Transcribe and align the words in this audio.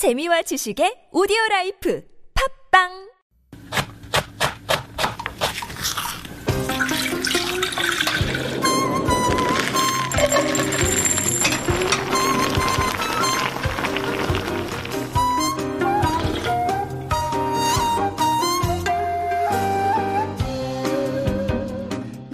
재미와 0.00 0.40
지식의 0.48 1.08
오디오 1.12 1.36
라이프 1.50 2.02
팝빵 2.72 3.10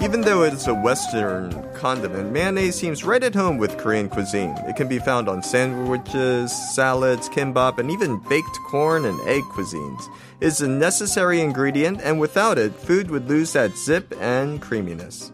Even 0.01 0.21
though 0.21 0.45
it's 0.45 0.69
a 0.69 0.73
Western 0.73 1.51
condiment, 1.75 2.31
mayonnaise 2.31 2.77
seems 2.77 3.03
right 3.03 3.25
at 3.25 3.35
home 3.35 3.59
with 3.59 3.75
Korean 3.87 4.09
cuisine. 4.09 4.53
It 4.67 4.75
can 4.75 4.89
be 4.89 4.99
found 4.99 5.29
on 5.29 5.45
sandwiches, 5.45 6.51
salads, 6.75 7.29
kimbap, 7.29 7.79
and 7.79 7.89
even 7.89 8.19
baked 8.29 8.59
corn 8.67 9.05
and 9.05 9.17
egg 9.29 9.45
cuisines. 9.45 10.03
It's 10.41 10.61
a 10.61 10.67
necessary 10.67 11.41
ingredient, 11.41 12.01
and 12.03 12.19
without 12.19 12.59
it, 12.59 12.75
food 12.75 13.13
would 13.13 13.29
lose 13.29 13.53
that 13.53 13.77
zip 13.77 14.13
and 14.21 14.61
creaminess. 14.61 15.31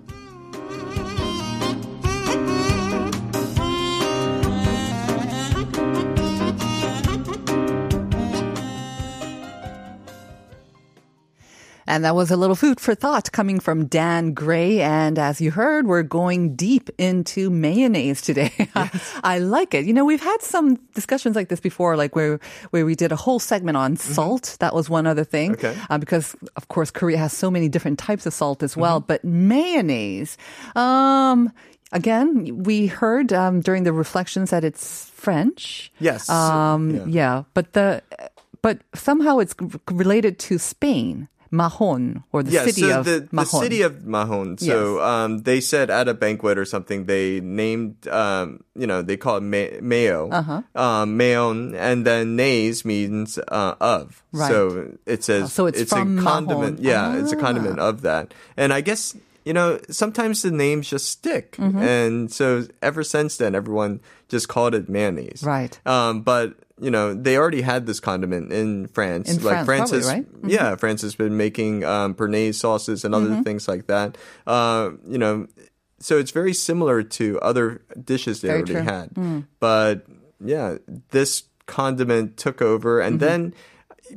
And 11.93 12.07
that 12.07 12.15
was 12.15 12.31
a 12.31 12.39
little 12.39 12.57
food 12.57 12.81
for 12.81 12.95
thought 12.95 13.33
coming 13.33 13.61
from 13.61 13.85
Dan 13.85 14.33
Gray. 14.33 14.81
And 14.81 15.19
as 15.19 15.43
you 15.43 15.51
heard, 15.51 15.87
we're 15.87 16.03
going 16.03 16.57
deep 16.57 16.89
into 16.97 17.51
mayonnaise 17.51 18.23
today. 18.23 18.51
I 19.23 19.39
like 19.41 19.75
it. 19.75 19.85
You 19.85 19.93
know, 19.93 20.07
we've 20.07 20.23
had 20.23 20.41
some 20.41 20.77
discussions 20.95 21.37
like 21.37 21.49
this 21.51 21.61
before, 21.61 21.95
like 21.99 22.17
where, 22.17 22.41
where 22.71 22.87
we 22.87 22.95
did 22.95 23.13
a 23.13 23.17
whole 23.17 23.39
segment 23.39 23.77
on 23.77 23.97
salt. 23.99 24.57
That 24.61 24.75
was 24.75 24.89
one 24.89 25.07
other 25.07 25.23
thing. 25.23 25.53
Okay. 25.53 25.77
Uh, 25.91 25.99
because 25.99 26.35
of 26.57 26.69
course, 26.69 26.91
Korea 26.91 27.19
has 27.19 27.35
so 27.35 27.51
many 27.51 27.69
different 27.69 27.99
types 27.99 28.25
of 28.25 28.33
salt 28.33 28.63
as 28.63 28.75
well. 28.75 28.99
But 29.01 29.23
mayonnaise, 29.23 30.39
um, 30.75 31.53
Again, 31.95 32.63
we 32.65 32.87
heard 32.87 33.35
um, 33.35 33.61
during 33.61 33.85
the 33.85 33.93
reflections 33.93 34.49
that 34.49 34.65
it's 34.65 35.11
French. 35.11 35.93
Yes. 36.01 36.27
Um, 36.31 36.89
Yeah. 36.91 37.05
yeah. 37.07 37.43
but 37.53 37.75
the 37.75 38.01
but 38.63 38.79
somehow 38.95 39.41
it's 39.41 39.55
related 39.91 40.39
to 40.49 40.57
Spain, 40.57 41.29
Mahon, 41.53 42.25
or 42.33 42.43
the 42.43 42.51
yeah, 42.51 42.65
city 42.65 42.81
so 42.89 42.99
of 43.01 43.05
the, 43.05 43.21
the 43.21 43.29
Mahon. 43.31 43.63
city 43.63 43.83
of 43.83 44.07
Mahon. 44.07 44.57
So 44.57 44.97
Yes. 44.97 45.05
um, 45.05 45.39
they 45.45 45.61
said 45.61 45.91
at 45.91 46.09
a 46.09 46.15
banquet 46.15 46.57
or 46.57 46.65
something, 46.65 47.05
they 47.05 47.41
named, 47.41 48.09
um, 48.09 48.65
you 48.75 48.87
know, 48.87 49.03
they 49.03 49.19
call 49.19 49.37
it 49.37 49.43
ma- 49.45 49.79
mayo, 49.85 50.31
Uh-huh. 50.33 50.63
um, 50.75 51.19
mayon, 51.19 51.77
and 51.77 52.07
then 52.09 52.37
nays 52.37 52.85
means 52.85 53.37
uh, 53.39 53.75
of. 53.81 54.23
Right. 54.33 54.49
So 54.49 54.97
it 55.05 55.23
says 55.23 55.45
Oh, 55.45 55.47
so 55.49 55.67
it's 55.67 55.91
from 55.93 56.19
a 56.19 56.23
condiment. 56.23 56.81
Mahon. 56.81 56.85
Yeah, 56.89 57.21
it's 57.21 57.33
a 57.33 57.37
condiment 57.37 57.79
Ah. 57.79 57.89
of 57.93 58.01
that. 58.03 58.33
And 58.57 58.73
I 58.73 58.81
guess 58.81 59.15
you 59.45 59.53
know 59.53 59.79
sometimes 59.91 60.41
the 60.43 60.51
names 60.51 60.89
just 60.89 61.11
stick, 61.11 61.57
Mm-hmm. 61.61 61.79
and 61.83 62.33
so 62.33 62.65
ever 62.81 63.05
since 63.05 63.37
then, 63.37 63.55
everyone 63.55 64.01
just 64.33 64.49
called 64.49 64.73
it 64.75 64.89
mayonnaise. 64.89 65.43
Right. 65.45 65.79
Um, 65.85 66.23
but 66.23 66.55
you 66.81 66.91
know, 66.91 67.15
they 67.15 67.37
already 67.37 67.63
had 67.63 67.87
this 67.87 68.01
condiment 68.01 68.53
in 68.53 68.87
France. 68.89 69.31
In 69.31 69.43
like 69.43 69.65
France, 69.65 69.91
probably, 69.91 69.99
has, 69.99 70.07
right? 70.09 70.33
Mm-hmm. 70.33 70.49
yeah, 70.49 70.77
France 70.77 71.03
has 71.03 71.15
been 71.15 71.37
making 71.37 71.85
um, 71.85 72.15
béarnaise 72.15 72.55
sauces 72.57 73.05
and 73.05 73.15
other 73.15 73.43
things 73.43 73.69
like 73.69 73.87
that. 73.87 74.17
Uh, 74.47 74.91
you 75.07 75.19
know, 75.19 75.47
so 76.01 76.19
it's 76.19 76.31
very 76.33 76.53
similar 76.55 77.03
to 77.03 77.39
other 77.41 77.83
dishes 78.05 78.41
they 78.41 78.49
Very 78.49 78.59
already 78.63 78.73
true. 78.73 78.83
Mm. 78.83 78.87
had. 78.87 79.47
But 79.61 80.07
yeah, 80.45 80.79
this 81.11 81.45
condiment 81.67 82.37
took 82.37 82.61
over, 82.61 83.01
and 83.01 83.21
Mm-hmm. 83.21 83.27
then 83.29 83.55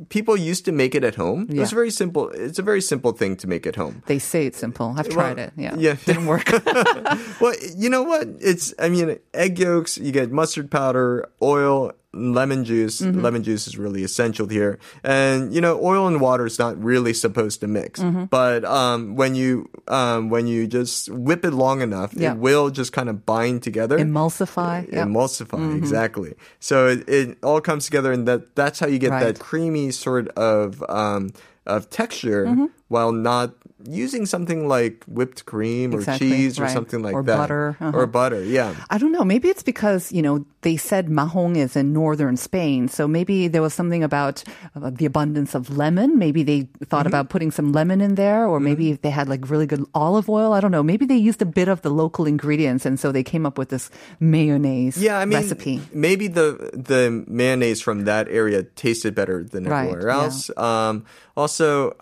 people 0.08 0.36
used 0.36 0.64
to 0.64 0.72
make 0.72 0.94
it 0.94 1.04
at 1.04 1.14
home. 1.14 1.46
It 1.48 1.58
was 1.58 1.70
very 1.70 1.90
simple. 1.90 2.28
It's 2.30 2.58
a 2.58 2.62
very 2.62 2.80
simple 2.82 3.12
thing 3.12 3.36
to 3.36 3.46
make 3.46 3.66
at 3.66 3.76
home. 3.76 4.02
They 4.06 4.18
say 4.18 4.44
it's 4.46 4.58
simple. 4.58 4.94
I've 4.98 5.08
tried 5.08 5.36
Well, 5.36 5.46
it. 5.46 5.52
Yeah, 5.56 5.74
yeah. 5.78 5.96
didn't 6.04 6.26
work. 6.26 6.50
well, 7.40 7.54
you 7.76 7.88
know 7.88 8.02
what? 8.02 8.26
It's 8.40 8.74
I 8.78 8.88
mean, 8.88 9.18
egg 9.32 9.58
yolks. 9.58 9.96
You 9.96 10.12
get 10.12 10.30
mustard 10.32 10.70
powder, 10.70 11.28
oil, 11.40 11.92
lemon 12.12 12.64
juice. 12.64 13.00
Mm-hmm. 13.02 13.20
Lemon 13.20 13.42
juice 13.42 13.66
is 13.66 13.76
really 13.76 14.02
essential 14.02 14.46
here. 14.48 14.78
And 15.04 15.52
you 15.54 15.60
know, 15.60 15.78
oil 15.82 16.06
and 16.06 16.20
water 16.20 16.46
is 16.46 16.58
not 16.58 16.82
really 16.82 17.12
supposed 17.12 17.60
to 17.60 17.66
mix. 17.66 18.00
Mm-hmm. 18.00 18.24
But 18.26 18.64
um, 18.64 19.16
when 19.16 19.34
you 19.34 19.68
um, 19.88 20.30
when 20.30 20.46
you 20.46 20.66
just 20.66 21.10
whip 21.10 21.44
it 21.44 21.52
long 21.52 21.82
enough, 21.82 22.14
Yeah. 22.14 22.32
it 22.32 22.38
will 22.38 22.70
just 22.70 22.92
kind 22.92 23.08
of 23.08 23.26
bind 23.26 23.62
together. 23.62 23.98
Emulsify. 23.98 24.88
Mm-hmm. 24.88 25.14
Emulsify 25.16 25.76
exactly. 25.76 26.34
So 26.58 26.88
it, 26.88 27.08
it 27.08 27.38
all 27.42 27.60
comes 27.60 27.84
together, 27.84 28.12
and 28.12 28.26
that 28.28 28.54
that's 28.54 28.80
how 28.80 28.86
you 28.86 28.98
get 28.98 29.10
Right. 29.10 29.24
that 29.34 29.38
creamy 29.38 29.90
sort 29.90 30.28
of 30.30 30.82
um, 30.88 31.32
of 31.66 31.90
texture 31.90 32.46
Mm-hmm. 32.46 32.66
while 32.88 33.12
not 33.12 33.54
using 33.88 34.26
something 34.26 34.68
like 34.68 35.04
whipped 35.06 35.46
cream 35.46 35.94
or 35.94 35.98
Exactly, 35.98 36.28
cheese 36.30 36.58
or 36.58 36.64
right. 36.64 36.72
something 36.72 37.02
like 37.02 37.14
Or 37.14 37.22
that 37.22 37.36
butter, 37.36 37.76
uh-huh. 37.80 37.96
or 37.96 38.06
butter. 38.06 38.42
Yeah. 38.44 38.74
I 38.90 38.98
don't 38.98 39.12
know. 39.12 39.24
Maybe 39.24 39.48
it's 39.48 39.62
because, 39.62 40.10
you 40.12 40.20
know, 40.22 40.44
they 40.62 40.76
said 40.76 41.08
Mahon 41.08 41.54
is 41.56 41.76
in 41.76 41.92
northern 41.92 42.36
Spain. 42.36 42.88
So 42.88 43.06
maybe 43.06 43.46
there 43.48 43.62
was 43.62 43.72
something 43.72 44.02
about 44.02 44.42
uh, 44.74 44.90
the 44.90 45.06
abundance 45.06 45.54
of 45.54 45.70
lemon. 45.76 46.18
Maybe 46.18 46.42
they 46.42 46.68
thought 46.86 47.06
Mm-hmm. 47.06 47.14
about 47.14 47.28
putting 47.30 47.50
some 47.52 47.70
lemon 47.72 48.00
in 48.00 48.16
there, 48.16 48.46
or 48.46 48.58
maybe 48.58 48.94
they 48.98 49.10
had 49.10 49.28
like 49.28 49.48
really 49.48 49.66
good 49.66 49.84
olive 49.94 50.28
oil. 50.28 50.52
I 50.52 50.60
don't 50.60 50.72
know. 50.72 50.82
Maybe 50.82 51.06
they 51.06 51.14
used 51.16 51.40
a 51.40 51.46
bit 51.46 51.68
of 51.68 51.82
the 51.82 51.90
local 51.90 52.26
ingredients. 52.26 52.84
And 52.84 52.98
so 52.98 53.12
they 53.12 53.22
came 53.22 53.46
up 53.46 53.58
with 53.58 53.68
this 53.68 53.90
mayonnaise 54.18 54.98
Yeah, 54.98 55.18
I 55.18 55.24
mean, 55.24 55.38
recipe. 55.38 55.80
maybe 55.94 56.26
the 56.26 56.70
the 56.74 57.24
mayonnaise 57.28 57.80
from 57.80 58.04
that 58.04 58.26
area 58.28 58.64
tasted 58.74 59.14
better 59.14 59.44
than 59.44 59.64
Right, 59.64 59.86
everywhere 59.88 60.08
yeah. 60.10 60.22
else. 60.24 60.50
Um, 60.58 61.04
also, 61.36 61.94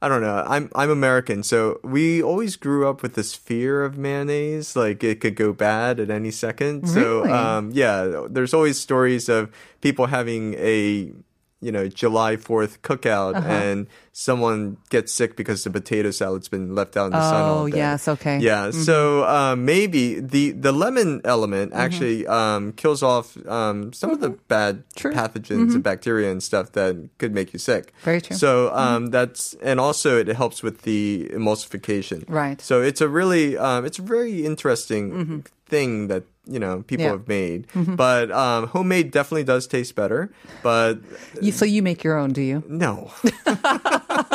I 0.00 0.08
don't 0.08 0.22
know. 0.22 0.44
I'm 0.46 0.70
I'm 0.76 0.90
American, 0.90 1.42
so 1.42 1.80
we 1.82 2.22
always 2.22 2.54
grew 2.54 2.88
up 2.88 3.02
with 3.02 3.14
this 3.14 3.34
fear 3.34 3.82
of 3.84 3.98
mayonnaise, 3.98 4.76
like 4.76 5.02
it 5.02 5.20
could 5.20 5.34
go 5.34 5.52
bad 5.52 5.98
at 5.98 6.08
any 6.08 6.30
second. 6.30 6.88
So, 6.88 7.24
um, 7.34 7.70
yeah, 7.72 8.26
there's 8.30 8.54
always 8.54 8.78
stories 8.78 9.28
of 9.28 9.50
people 9.80 10.06
having 10.06 10.54
a 10.54 11.12
you 11.60 11.72
know 11.72 11.88
July 11.88 12.36
Fourth 12.36 12.82
cookout 12.82 13.34
Uh-huh. 13.36 13.48
and 13.48 13.86
someone 14.12 14.76
gets 14.90 15.12
sick 15.12 15.36
because 15.36 15.62
the 15.64 15.70
potato 15.70 16.10
salad's 16.10 16.48
been 16.48 16.74
left 16.74 16.96
out 16.96 17.06
in 17.06 17.12
the 17.12 17.20
sun 17.30 17.42
all 17.42 17.58
Oh, 17.62 17.66
yes, 17.66 18.08
okay. 18.08 18.38
Yeah, 18.40 18.70
so 18.72 19.24
um, 19.26 19.64
maybe 19.64 20.20
the 20.20 20.52
the 20.52 20.72
lemon 20.72 21.20
element 21.24 21.72
Mm-hmm. 21.72 21.80
actually 21.80 22.26
um, 22.26 22.72
kills 22.72 23.02
off 23.02 23.36
um, 23.46 23.92
some 23.92 24.10
of 24.10 24.20
the 24.20 24.30
bad 24.48 24.82
True. 24.96 25.12
pathogens 25.12 25.74
and 25.74 25.82
bacteria 25.82 26.30
and 26.30 26.42
stuff 26.42 26.72
that 26.72 26.94
could 27.18 27.32
make 27.34 27.52
you 27.52 27.58
sick. 27.58 27.86
Mm-hmm. 27.86 28.04
Very 28.04 28.20
true. 28.20 28.36
So 28.36 28.72
um, 28.74 29.06
that's 29.10 29.54
and 29.62 29.78
also 29.80 30.18
it 30.18 30.28
helps 30.28 30.62
with 30.62 30.82
the 30.82 31.28
emulsification. 31.32 32.24
Right. 32.28 32.60
So 32.60 32.82
it's 32.82 33.00
a 33.00 33.08
really 33.08 33.56
um, 33.58 33.84
it's 33.84 33.98
a 33.98 34.02
very 34.02 34.44
interesting 34.46 35.44
thing 35.66 36.08
that 36.08 36.24
you 36.48 36.58
know 36.58 36.82
people 36.86 37.06
Mm-hmm. 37.06 37.30
Yeah. 37.30 37.56
Mm-hmm. 37.74 37.86
have 37.86 37.86
made. 37.88 37.96
But 37.96 38.30
um, 38.32 38.66
homemade 38.68 39.10
definitely 39.10 39.44
does 39.44 39.66
taste 39.66 39.94
better. 39.94 40.30
But 40.62 40.98
You, 41.40 41.52
so 41.52 41.64
you 41.64 41.82
make 41.82 42.02
your 42.02 42.16
own, 42.18 42.32
do 42.32 42.42
you? 42.42 42.62
no, 42.68 43.10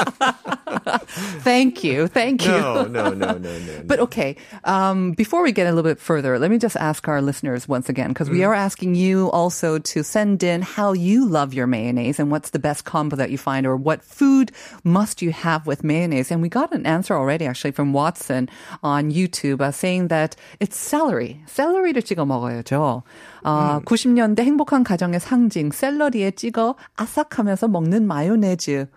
Thank 1.44 1.84
you. 1.84 2.08
Thank 2.08 2.44
you. 2.44 2.52
no, 2.52 2.84
no, 2.84 3.10
no, 3.12 3.32
no, 3.36 3.36
no. 3.38 3.82
But 3.84 4.00
okay, 4.00 4.36
um, 4.64 5.12
before 5.12 5.42
we 5.42 5.52
get 5.52 5.66
a 5.66 5.70
little 5.70 5.88
bit 5.88 6.00
further, 6.00 6.38
let 6.38 6.50
me 6.50 6.58
just 6.58 6.76
ask 6.76 7.06
our 7.08 7.20
listeners 7.20 7.68
once 7.68 7.88
again, 7.88 8.08
because 8.08 8.30
we 8.30 8.44
are 8.44 8.54
asking 8.54 8.94
you 8.94 9.30
also 9.30 9.78
to 9.78 10.02
send 10.02 10.42
in 10.42 10.62
how 10.62 10.92
you 10.92 11.26
love 11.26 11.54
your 11.54 11.66
mayonnaise 11.66 12.18
and 12.18 12.30
what's 12.30 12.50
the 12.50 12.58
best 12.58 12.84
combo 12.84 13.16
that 13.16 13.30
you 13.30 13.38
find, 13.38 13.66
or 13.66 13.76
what 13.76 14.02
food 14.02 14.52
must 14.84 15.22
you 15.22 15.32
have 15.32 15.66
with 15.66 15.84
mayonnaise. 15.84 16.30
And 16.30 16.42
we 16.42 16.48
got 16.48 16.72
an 16.72 16.86
answer 16.86 17.14
already, 17.14 17.46
actually, 17.46 17.72
from 17.72 17.92
Watson 17.92 18.48
on 18.82 19.10
YouTube, 19.10 19.60
uh, 19.60 19.70
saying 19.72 20.08
that 20.08 20.36
it's 20.60 20.76
celery. 20.76 21.40
샐러리를 21.46 22.02
찍어 22.02 22.24
먹어야죠. 22.24 23.02
어, 23.44 23.80
90년대 23.84 24.40
행복한 24.40 24.84
가정의 24.84 25.20
상징, 25.20 25.70
샐러리에 25.70 26.32
찍어 26.32 26.76
아삭하면서 26.96 27.68
먹는 27.68 28.06
마요네즈. 28.06 28.88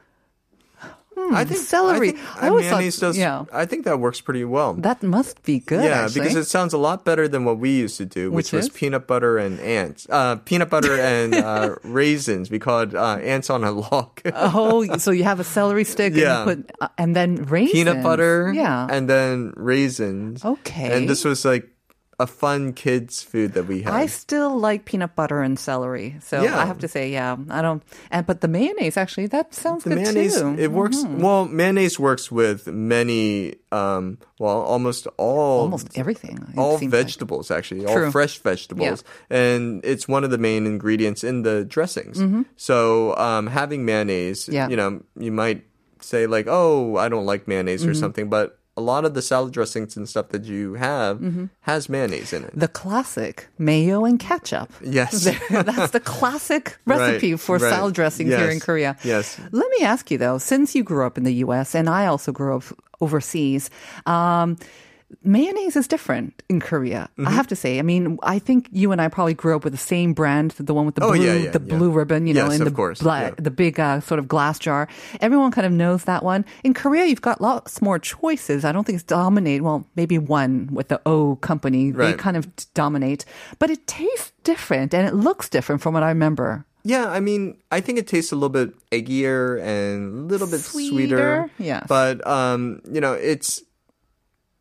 I 1.18 1.44
think 1.44 1.60
celery. 1.60 2.10
I, 2.10 2.12
think, 2.12 2.42
I 2.42 2.48
always 2.48 2.68
thought- 2.98 3.06
does. 3.08 3.18
yeah. 3.18 3.44
I 3.52 3.64
think 3.66 3.84
that 3.84 3.98
works 3.98 4.20
pretty 4.20 4.44
well. 4.44 4.74
That 4.74 5.02
must 5.02 5.42
be 5.42 5.60
good, 5.60 5.82
yeah, 5.84 6.04
actually. 6.04 6.20
because 6.22 6.36
it 6.36 6.44
sounds 6.44 6.72
a 6.72 6.78
lot 6.78 7.04
better 7.04 7.26
than 7.26 7.44
what 7.44 7.58
we 7.58 7.70
used 7.70 7.96
to 7.98 8.04
do, 8.04 8.30
which, 8.30 8.52
Which 8.52 8.52
was 8.52 8.66
is? 8.66 8.70
peanut 8.72 9.06
butter 9.06 9.38
and 9.38 9.58
ants. 9.60 10.06
Uh, 10.10 10.36
peanut 10.36 10.68
butter 10.70 10.94
and 11.00 11.34
uh, 11.34 11.76
raisins. 11.84 12.50
We 12.50 12.58
called 12.58 12.94
uh, 12.94 13.16
ants 13.22 13.50
on 13.50 13.64
a 13.64 13.72
log. 13.72 14.20
Oh, 14.34 14.96
so 14.98 15.10
you 15.10 15.24
have 15.24 15.40
a 15.40 15.44
celery 15.44 15.84
stick 15.84 16.14
Yeah. 16.14 16.42
and 16.42 16.50
you 16.50 16.56
put 16.64 16.76
uh, 16.80 16.88
and 16.98 17.16
then 17.16 17.44
raisins. 17.44 17.72
peanut 17.72 18.02
butter, 18.02 18.52
Yeah. 18.54 18.86
and 18.90 19.08
then 19.08 19.52
raisins. 19.56 20.44
Okay. 20.44 20.92
And 20.96 21.08
this 21.08 21.24
was 21.24 21.44
like, 21.44 21.68
a 22.18 22.26
fun 22.26 22.72
kids 22.72 23.22
food 23.22 23.52
that 23.52 23.66
we 23.66 23.82
have. 23.82 23.92
I 23.92 24.06
still 24.06 24.56
like 24.58 24.86
peanut 24.86 25.14
butter 25.14 25.42
and 25.42 25.58
celery. 25.58 26.16
So 26.20 26.42
Yeah. 26.42 26.58
I 26.58 26.64
have 26.64 26.78
to 26.78 26.88
say, 26.88 27.12
yeah, 27.12 27.36
I 27.50 27.60
don't. 27.60 27.82
And 28.10 28.24
but 28.26 28.40
the 28.40 28.48
mayonnaise 28.48 28.96
actually 28.96 29.26
that 29.28 29.52
sounds 29.54 29.84
the 29.84 29.90
good 29.90 29.98
mayonnaise 30.00 30.40
too. 30.40 30.56
it 30.58 30.72
works 30.72 30.96
Mhm. 31.04 31.18
well 31.20 31.44
mayonnaise 31.44 32.00
works 32.00 32.32
with 32.32 32.66
many 32.68 33.56
um 33.70 34.16
well 34.38 34.62
almost 34.62 35.06
all 35.18 35.60
almost 35.68 35.88
everything. 35.98 36.38
all 36.56 36.78
seems 36.78 36.90
like. 36.92 37.02
vegetables 37.04 37.50
actually 37.50 37.84
all 37.84 38.10
fresh 38.10 38.38
vegetables 38.38 39.04
and 39.28 39.84
it's 39.84 40.08
one 40.08 40.24
of 40.24 40.30
the 40.30 40.38
main 40.38 40.64
ingredients 40.66 41.22
in 41.22 41.42
the 41.42 41.64
dressings 41.64 42.16
so 42.56 43.14
um 43.16 43.46
having 43.48 43.84
mayonnaise 43.84 44.44
Mm-hmm. 44.46 44.52
Yeah. 44.54 44.68
you 44.68 44.76
know 44.76 45.02
you 45.18 45.32
might 45.32 45.64
say 46.00 46.26
like 46.26 46.46
oh 46.48 46.96
i 46.96 47.08
don't 47.08 47.26
like 47.26 47.46
mayonnaise 47.48 47.82
Mm-hmm. 47.82 47.90
or 47.90 47.94
something 47.94 48.28
but 48.28 48.58
a 48.76 48.82
lot 48.82 49.04
of 49.06 49.14
the 49.14 49.22
salad 49.22 49.52
dressings 49.52 49.96
and 49.96 50.08
stuff 50.08 50.28
that 50.28 50.44
you 50.44 50.74
have 50.74 51.18
Mm-hmm. 51.18 51.44
has 51.62 51.88
mayonnaise 51.88 52.32
in 52.32 52.44
it 52.44 52.50
The 52.54 52.68
classic 52.68 53.48
mayo 53.58 54.04
and 54.04 54.18
ketchup. 54.20 54.70
yes 54.82 55.24
That's 55.50 55.92
the 55.92 56.00
classic 56.00 56.76
recipe 56.86 57.32
Right, 57.32 57.40
for 57.40 57.56
right. 57.58 57.70
salad 57.70 57.94
dressing 57.94 58.26
here 58.26 58.50
in 58.50 58.60
Korea. 58.60 58.96
yes. 59.02 59.40
Let 59.50 59.68
me 59.78 59.84
ask 59.84 60.10
you 60.10 60.18
though, 60.18 60.38
since 60.38 60.74
you 60.74 60.82
grew 60.84 61.06
up 61.06 61.16
in 61.18 61.24
the 61.24 61.34
U.S. 61.46 61.74
and 61.74 61.88
I 61.88 62.06
also 62.06 62.32
grew 62.32 62.56
up 62.56 62.64
overseas, 63.00 63.70
um, 64.06 64.56
mayonnaise 65.22 65.76
is 65.76 65.86
different 65.88 66.42
in 66.48 66.60
Korea. 66.60 67.08
Mm-hmm. 67.18 67.28
I 67.28 67.30
have 67.30 67.46
to 67.48 67.56
say. 67.56 67.78
I 67.78 67.82
mean, 67.82 68.18
I 68.22 68.38
think 68.38 68.68
you 68.72 68.92
and 68.92 69.00
I 69.00 69.08
probably 69.08 69.34
grew 69.34 69.54
up 69.56 69.64
with 69.64 69.72
the 69.72 69.78
same 69.78 70.12
brand, 70.14 70.52
the 70.52 70.74
one 70.74 70.86
with 70.86 70.94
the 70.96 71.04
Oh, 71.04 71.12
blue, 71.12 71.24
yeah, 71.24 71.34
yeah, 71.34 71.50
the 71.50 71.62
yeah. 71.64 71.76
blue 71.76 71.90
ribbon, 71.90 72.26
you 72.26 72.34
know, 72.34 72.50
in 72.50 72.62
the 72.64 72.70
course, 72.70 73.00
bla- 73.00 73.20
yeah. 73.20 73.34
the 73.38 73.50
big 73.50 73.78
uh, 73.78 74.00
sort 74.00 74.18
of 74.18 74.28
glass 74.28 74.58
jar. 74.58 74.88
Everyone 75.20 75.50
kind 75.50 75.66
of 75.66 75.72
knows 75.72 76.04
that 76.04 76.22
one. 76.24 76.44
In 76.64 76.74
Korea, 76.74 77.04
you've 77.06 77.22
got 77.22 77.40
lots 77.40 77.80
more 77.80 77.98
choices. 77.98 78.64
I 78.64 78.72
don't 78.72 78.84
think 78.84 78.96
it's 78.96 79.04
dominate. 79.04 79.62
Well, 79.62 79.86
maybe 79.96 80.18
one 80.18 80.68
with 80.72 80.88
the 80.88 81.00
O 81.06 81.36
company. 81.36 81.90
They 81.92 82.14
kind 82.14 82.36
of 82.36 82.48
dominate, 82.74 83.24
but 83.58 83.70
it 83.70 83.86
tastes 83.86 84.32
different 84.44 84.92
and 84.94 85.06
it 85.06 85.14
looks 85.14 85.48
different 85.48 85.82
from 85.82 85.94
what 85.94 86.02
I 86.02 86.08
remember. 86.08 86.64
Yeah, 86.84 87.08
I 87.08 87.18
mean, 87.18 87.58
I 87.72 87.80
think 87.80 87.98
it 87.98 88.06
tastes 88.06 88.30
a 88.30 88.36
little 88.36 88.48
bit 88.48 88.70
eggier 88.92 89.60
and 89.60 90.14
a 90.14 90.22
little 90.32 90.46
bit 90.46 90.60
Sweeter, 90.60 90.92
sweeter. 90.92 91.50
yes. 91.58 91.84
But 91.88 92.24
um, 92.24 92.80
you 92.88 93.00
know, 93.00 93.12
it's 93.14 93.60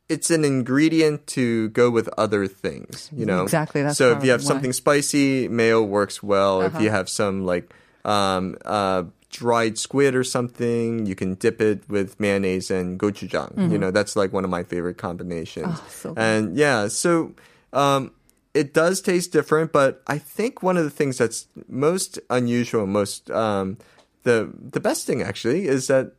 it's 0.08 0.30
an 0.30 0.46
ingredient 0.46 1.26
to 1.28 1.70
go 1.70 1.90
with 1.90 2.08
other 2.18 2.48
things, 2.48 3.10
you 3.16 3.26
know. 3.26 3.44
Exactly, 3.44 3.82
that's 3.82 3.98
So 3.98 4.12
if 4.14 4.24
you 4.24 4.32
have 4.32 4.42
why. 4.42 4.48
something 4.48 4.74
spicy, 4.74 5.48
mayo 5.48 5.82
works 5.82 6.22
well. 6.22 6.62
If 6.62 6.74
Uh-huh. 6.76 6.84
you 6.84 6.90
have 6.92 7.10
some 7.10 7.46
like 7.46 7.74
um 8.06 8.56
uh 8.66 9.04
dried 9.32 9.78
squid 9.78 10.16
or 10.16 10.24
something, 10.24 11.06
you 11.06 11.16
can 11.16 11.34
dip 11.36 11.60
it 11.60 11.84
with 11.90 12.20
mayonnaise 12.20 12.70
and 12.72 13.00
gochujang. 13.00 13.58
You 13.72 13.78
know, 13.78 13.92
that's 13.92 14.16
like 14.16 14.32
one 14.32 14.44
of 14.46 14.50
my 14.50 14.64
favorite 14.64 14.98
combinations. 14.98 15.82
Mm-hmm. 15.82 16.08
Oh, 16.08 16.14
so 16.14 16.14
and 16.16 16.56
yeah, 16.56 16.88
so 16.88 17.34
um 17.74 18.12
it 18.54 18.74
does 18.74 19.02
taste 19.02 19.34
different, 19.34 19.74
but 19.74 20.02
I 20.08 20.18
think 20.18 20.64
one 20.64 20.78
of 20.78 20.86
the 20.86 20.90
things 20.90 21.18
that's 21.18 21.48
most 21.68 22.20
unusual, 22.30 22.88
most 22.88 23.30
um, 23.30 23.78
the 24.26 24.50
the 24.58 24.82
best 24.82 25.06
thing 25.08 25.22
actually 25.22 25.70
is 25.70 25.86
that 25.88 26.12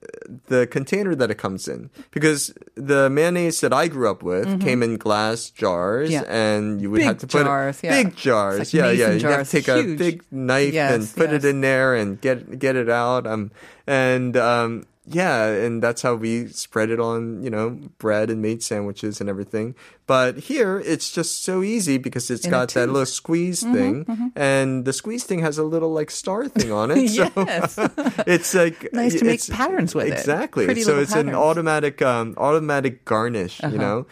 the 0.47 0.67
container 0.67 1.15
that 1.15 1.31
it 1.31 1.39
comes 1.39 1.67
in 1.69 1.91
because 2.15 2.55
the 2.79 3.11
mayonnaise 3.11 3.61
that 3.61 3.73
I 3.75 3.89
grew 3.91 4.09
up 4.09 4.23
with 4.23 4.47
came 4.63 4.81
in 4.83 4.97
glass 4.97 5.51
jars 5.51 6.09
Mm-hmm. 6.11 6.25
Yeah. 6.25 6.41
and 6.47 6.81
you 6.81 6.89
would 6.91 6.99
Big 7.03 7.07
have 7.07 7.19
to 7.19 7.27
put 7.27 7.45
jars, 7.45 7.77
it, 7.83 7.87
yeah. 7.87 8.03
big 8.03 8.15
jars 8.17 8.59
like 8.59 8.73
yeah 8.73 8.91
yeah 8.95 9.11
you 9.13 9.27
have 9.27 9.43
to 9.49 9.51
take 9.51 9.67
a 9.69 9.83
big 9.99 10.23
knife 10.31 10.73
Yes, 10.73 10.95
and 10.95 11.03
put 11.19 11.31
yes. 11.35 11.45
it 11.45 11.49
in 11.51 11.61
there 11.61 11.95
and 11.99 12.21
get 12.21 12.59
get 12.63 12.77
it 12.77 12.89
out 12.89 13.27
um 13.27 13.51
and 13.87 14.37
um 14.39 14.87
yeah, 15.09 15.47
and 15.47 15.83
that's 15.83 16.03
how 16.03 16.15
we 16.15 16.49
spread 16.49 16.91
it 16.91 16.99
on, 16.99 17.43
you 17.43 17.51
know, 17.51 17.79
bread 17.99 18.29
and 18.31 18.43
made 18.43 18.63
sandwiches 18.63 19.21
and 19.21 19.31
everything. 19.31 19.75
But 20.07 20.37
here, 20.39 20.81
it's 20.85 21.11
just 21.11 21.43
so 21.45 21.63
easy 21.63 21.99
because 21.99 22.31
it's 22.31 22.45
In 22.45 22.51
got 22.51 22.71
that 22.71 22.89
little 22.89 23.07
squeeze 23.07 23.63
thing, 23.63 24.33
and 24.37 24.85
the 24.85 24.93
squeeze 24.93 25.25
thing 25.25 25.41
has 25.41 25.59
a 25.59 25.65
little 25.65 25.93
like 25.93 26.11
star 26.11 26.49
thing 26.49 26.73
on 26.73 26.91
it. 26.91 27.09
So 27.17 27.31
Yes. 27.37 27.79
it's 28.27 28.55
like 28.55 28.93
Nice 28.93 29.19
to 29.19 29.25
make 29.25 29.47
patterns 29.49 29.95
with 29.95 30.09
it. 30.09 30.13
Exactly. 30.13 30.67
So 30.83 30.99
it's 30.99 31.13
an 31.13 31.27
patterns. 31.27 31.35
Uh-huh. 31.37 31.45
automatic, 31.45 32.03
um, 32.03 32.35
automatic 32.37 33.05
garnish. 33.05 33.63
You 33.63 33.79
know. 33.79 34.07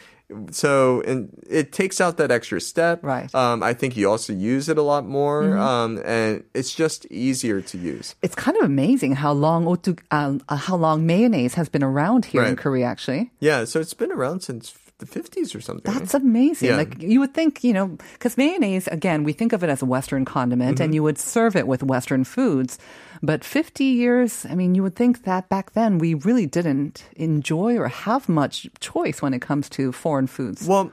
So 0.50 1.02
and 1.02 1.28
it 1.48 1.72
takes 1.72 2.00
out 2.00 2.16
that 2.16 2.30
extra 2.30 2.60
step. 2.60 3.04
Right. 3.04 3.32
Um, 3.34 3.62
I 3.62 3.74
think 3.74 3.96
you 3.96 4.08
also 4.10 4.32
use 4.32 4.68
it 4.68 4.78
a 4.78 4.82
lot 4.82 5.04
more, 5.06 5.42
Mm-hmm. 5.44 5.60
um, 5.60 6.02
and 6.04 6.44
it's 6.54 6.74
just 6.74 7.04
easier 7.10 7.60
to 7.60 7.78
use. 7.78 8.14
It's 8.22 8.34
kind 8.34 8.56
of 8.56 8.64
amazing 8.64 9.16
how 9.16 9.32
long 9.32 9.66
otu, 9.66 9.98
uh, 10.10 10.38
uh, 10.48 10.56
how 10.56 10.76
long 10.76 11.06
mayonnaise 11.06 11.54
has 11.54 11.68
been 11.68 11.82
around 11.84 12.24
here 12.24 12.42
in 12.44 12.56
Korea. 12.56 12.86
Actually, 12.86 13.30
Yeah. 13.40 13.64
So 13.64 13.80
it's 13.80 13.94
been 13.94 14.12
around 14.12 14.40
since 14.40 14.72
the 14.98 15.06
50s 15.06 15.54
or 15.54 15.60
something. 15.60 15.92
that's 15.92 16.14
amazing. 16.14 16.68
Yeah. 16.70 16.76
Like 16.76 17.02
you 17.02 17.18
would 17.20 17.34
think, 17.34 17.62
you 17.64 17.72
know, 17.72 17.88
because 18.14 18.36
mayonnaise 18.38 18.86
again, 18.88 19.24
we 19.24 19.32
think 19.32 19.52
of 19.52 19.62
it 19.64 19.68
as 19.68 19.82
a 19.82 19.86
Western 19.86 20.24
condiment, 20.24 20.76
Mm-hmm. 20.76 20.84
and 20.84 20.94
you 20.94 21.02
would 21.02 21.18
serve 21.18 21.56
it 21.56 21.66
with 21.66 21.82
Western 21.82 22.24
foods. 22.24 22.78
But 23.24 23.42
50 23.42 23.84
years, 23.84 24.44
I 24.44 24.54
mean, 24.54 24.74
you 24.74 24.82
would 24.82 24.96
think 24.96 25.24
that 25.24 25.48
back 25.48 25.72
then 25.72 25.98
we 25.98 26.12
really 26.12 26.44
didn't 26.46 27.04
enjoy 27.16 27.78
or 27.78 27.88
have 27.88 28.28
much 28.28 28.68
choice 28.80 29.22
when 29.22 29.32
it 29.32 29.40
comes 29.40 29.70
to 29.70 29.92
foreign 29.92 30.26
foods. 30.26 30.66
Well, 30.66 30.92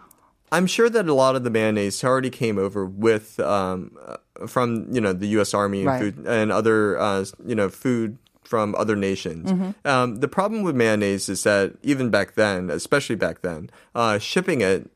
I'm 0.51 0.65
sure 0.65 0.89
that 0.89 1.07
a 1.07 1.13
lot 1.13 1.35
of 1.35 1.43
the 1.43 1.49
mayonnaise 1.49 2.03
already 2.03 2.29
came 2.29 2.57
over 2.57 2.85
with 2.85 3.39
um, 3.39 3.97
uh, 4.05 4.47
from 4.47 4.87
you 4.91 5.01
know 5.01 5.11
the 5.11 5.27
U.S. 5.39 5.53
Army 5.53 5.79
and 5.79 5.87
Right. 5.87 5.99
food 5.99 6.25
and 6.25 6.51
other 6.51 6.97
uh, 6.97 7.25
you 7.45 7.55
know 7.55 7.69
food 7.69 8.17
from 8.43 8.75
other 8.75 8.95
nations. 8.95 9.51
Mm-hmm. 9.51 9.87
Um, 9.87 10.19
the 10.19 10.27
problem 10.27 10.63
with 10.63 10.75
mayonnaise 10.75 11.29
is 11.29 11.43
that 11.43 11.73
even 11.83 12.09
back 12.09 12.35
then, 12.35 12.69
especially 12.69 13.15
back 13.15 13.41
then, 13.41 13.69
uh, 13.95 14.19
shipping 14.19 14.61
it 14.61 14.89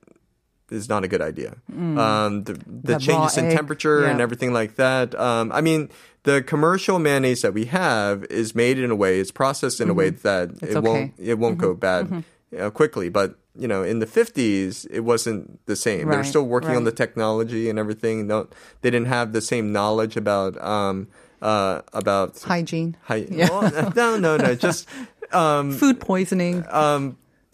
is 0.72 0.90
not 0.90 1.04
a 1.04 1.08
good 1.08 1.22
idea. 1.22 1.56
Um, 1.70 2.44
the 2.44 2.54
the 2.54 2.94
The 2.94 2.98
changes 3.00 3.38
in 3.38 3.46
egg, 3.46 3.56
temperature 3.56 4.06
and 4.06 4.20
everything 4.22 4.54
like 4.54 4.76
that. 4.76 5.14
Um, 5.20 5.52
I 5.52 5.62
mean. 5.62 5.90
The 6.26 6.42
commercial 6.42 6.98
mayonnaise 6.98 7.44
that 7.44 7.54
we 7.54 7.66
have 7.66 8.24
is 8.32 8.56
made 8.56 8.80
in 8.80 8.90
a 8.90 8.96
way, 8.96 9.20
it's 9.20 9.30
processed 9.30 9.80
in 9.80 9.92
a 9.92 9.94
way 9.94 10.10
that 10.10 10.50
Mm-hmm. 10.50 10.66
It's 10.66 10.76
it 10.76 10.82
won't. 10.82 11.12
Mm-hmm. 11.14 11.30
it 11.30 11.38
won't 11.38 11.58
go 11.60 11.76
bad 11.76 12.24
uh, 12.60 12.72
quickly. 12.72 13.10
But 13.10 13.36
you 13.56 13.68
know, 13.68 13.84
in 13.84 14.00
the 14.00 14.08
50s, 14.08 14.88
it 14.90 15.02
wasn't 15.02 15.64
the 15.68 15.76
same. 15.76 16.00
They 16.00 16.06
were 16.18 16.24
Right, 16.24 16.26
still 16.26 16.48
working 16.48 16.76
on 16.76 16.84
the 16.84 16.92
technology 16.92 17.70
and 17.70 17.78
everything. 17.78 18.26
No, 18.26 18.48
they 18.82 18.90
didn't 18.90 19.06
have 19.14 19.34
the 19.34 19.42
same 19.42 19.72
knowledge 19.72 20.18
about 20.18 20.58
um 20.66 21.08
uh 21.44 21.84
about 21.94 22.42
Hygiene, 22.42 22.98
hy- 23.04 23.28
Yeah. 23.30 23.50
well, 23.54 23.94
no 23.96 24.18
no 24.18 24.32
no 24.38 24.56
just 24.56 24.90
um 25.32 25.74
food 25.78 26.00
poisoning. 26.00 26.66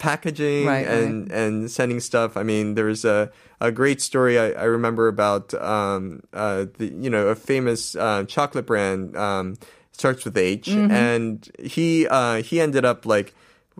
Packaging 0.02 0.66
Right, 0.66 0.86
and 0.86 1.30
and 1.30 1.70
sending 1.70 2.00
stuff. 2.00 2.36
I 2.36 2.42
mean, 2.42 2.74
there's 2.74 3.04
a 3.04 3.30
a 3.60 3.70
great 3.70 4.00
story 4.02 4.36
I, 4.38 4.50
I 4.50 4.64
remember 4.64 5.06
about 5.06 5.54
um 5.54 6.22
uh 6.32 6.66
the 6.78 6.86
you 6.88 7.08
know 7.08 7.28
a 7.28 7.36
famous 7.36 7.94
uh, 7.94 8.24
chocolate 8.26 8.66
brand 8.66 9.16
um 9.16 9.56
starts 9.92 10.24
with 10.24 10.36
H 10.36 10.66
Mm-hmm. 10.66 10.90
and 10.90 11.48
he 11.62 12.08
uh 12.08 12.42
he 12.42 12.60
ended 12.60 12.84
up 12.84 13.06
like 13.06 13.34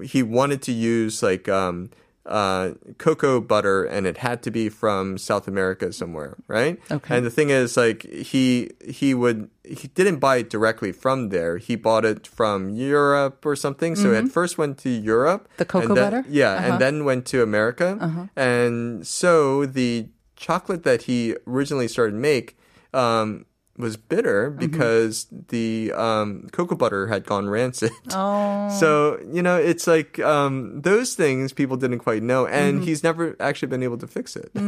he 0.05 0.23
wanted 0.23 0.63
to 0.63 0.73
use 0.73 1.23
like 1.23 1.49
um 1.49 1.91
uh 2.25 2.71
cocoa 2.99 3.41
butter 3.41 3.83
and 3.85 4.07
it 4.07 4.19
had 4.19 4.43
to 4.45 4.51
be 4.51 4.69
from 4.69 5.19
South 5.19 5.49
America 5.49 5.93
somewhere, 5.93 6.37
right? 6.47 6.79
Okay. 6.91 7.17
And 7.17 7.27
the 7.27 7.31
thing 7.31 7.51
is 7.51 7.77
like 7.77 8.03
he 8.11 8.71
he 8.87 9.13
would 9.13 9.51
he 9.65 9.89
didn't 9.89 10.19
buy 10.19 10.37
it 10.37 10.49
directly 10.51 10.93
from 10.93 11.31
there. 11.31 11.59
He 11.59 11.75
bought 11.75 12.05
it 12.05 12.27
from 12.27 12.71
Europe 12.71 13.45
or 13.45 13.57
something. 13.57 13.97
So 13.97 14.13
it 14.13 14.29
first 14.31 14.57
went 14.59 14.79
to 14.79 14.89
Europe. 14.91 15.43
Mm-hmm. 15.49 15.59
The 15.59 15.65
cocoa 15.65 15.87
and 15.89 15.97
then- 15.97 16.05
butter? 16.13 16.25
Yeah, 16.29 16.53
Uh-huh. 16.55 16.67
and 16.73 16.81
then 16.81 17.05
went 17.05 17.27
to 17.27 17.43
America. 17.43 18.29
And 18.37 19.07
so 19.07 19.67
the 19.67 20.09
chocolate 20.37 20.83
that 20.85 21.03
he 21.03 21.37
originally 21.47 21.89
started 21.89 22.15
make 22.15 22.57
um, 22.95 23.47
was 23.79 23.97
bitter 23.97 24.51
Mm-hmm. 24.51 24.59
because 24.61 25.27
the 25.49 25.93
um, 25.97 26.47
cocoa 26.53 26.77
butter 26.77 27.07
had 27.09 27.25
gone 27.27 27.49
rancid. 27.49 27.91
Oh. 28.13 28.69
So, 28.79 29.19
you 29.33 29.43
know, 29.43 29.57
it's 29.57 29.87
like 29.87 30.19
um, 30.21 30.81
those 30.83 31.15
things 31.15 31.53
people 31.53 31.77
didn't 31.77 32.01
quite 32.01 32.23
know. 32.23 32.47
And 32.47 32.77
Mm-hmm. 32.77 32.85
he's 32.85 33.03
never 33.03 33.35
actually 33.41 33.69
been 33.69 33.83
able 33.83 33.99
to 33.99 34.07
fix 34.07 34.37
it. 34.37 34.51
Uh, 34.55 34.61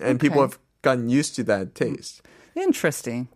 and 0.00 0.18
people 0.20 0.38
Mm. 0.38 0.50
Have 0.50 0.58
gotten 0.82 1.08
used 1.10 1.34
to 1.36 1.42
that 1.44 1.74
taste. 1.74 2.22
Interesting. 2.54 3.28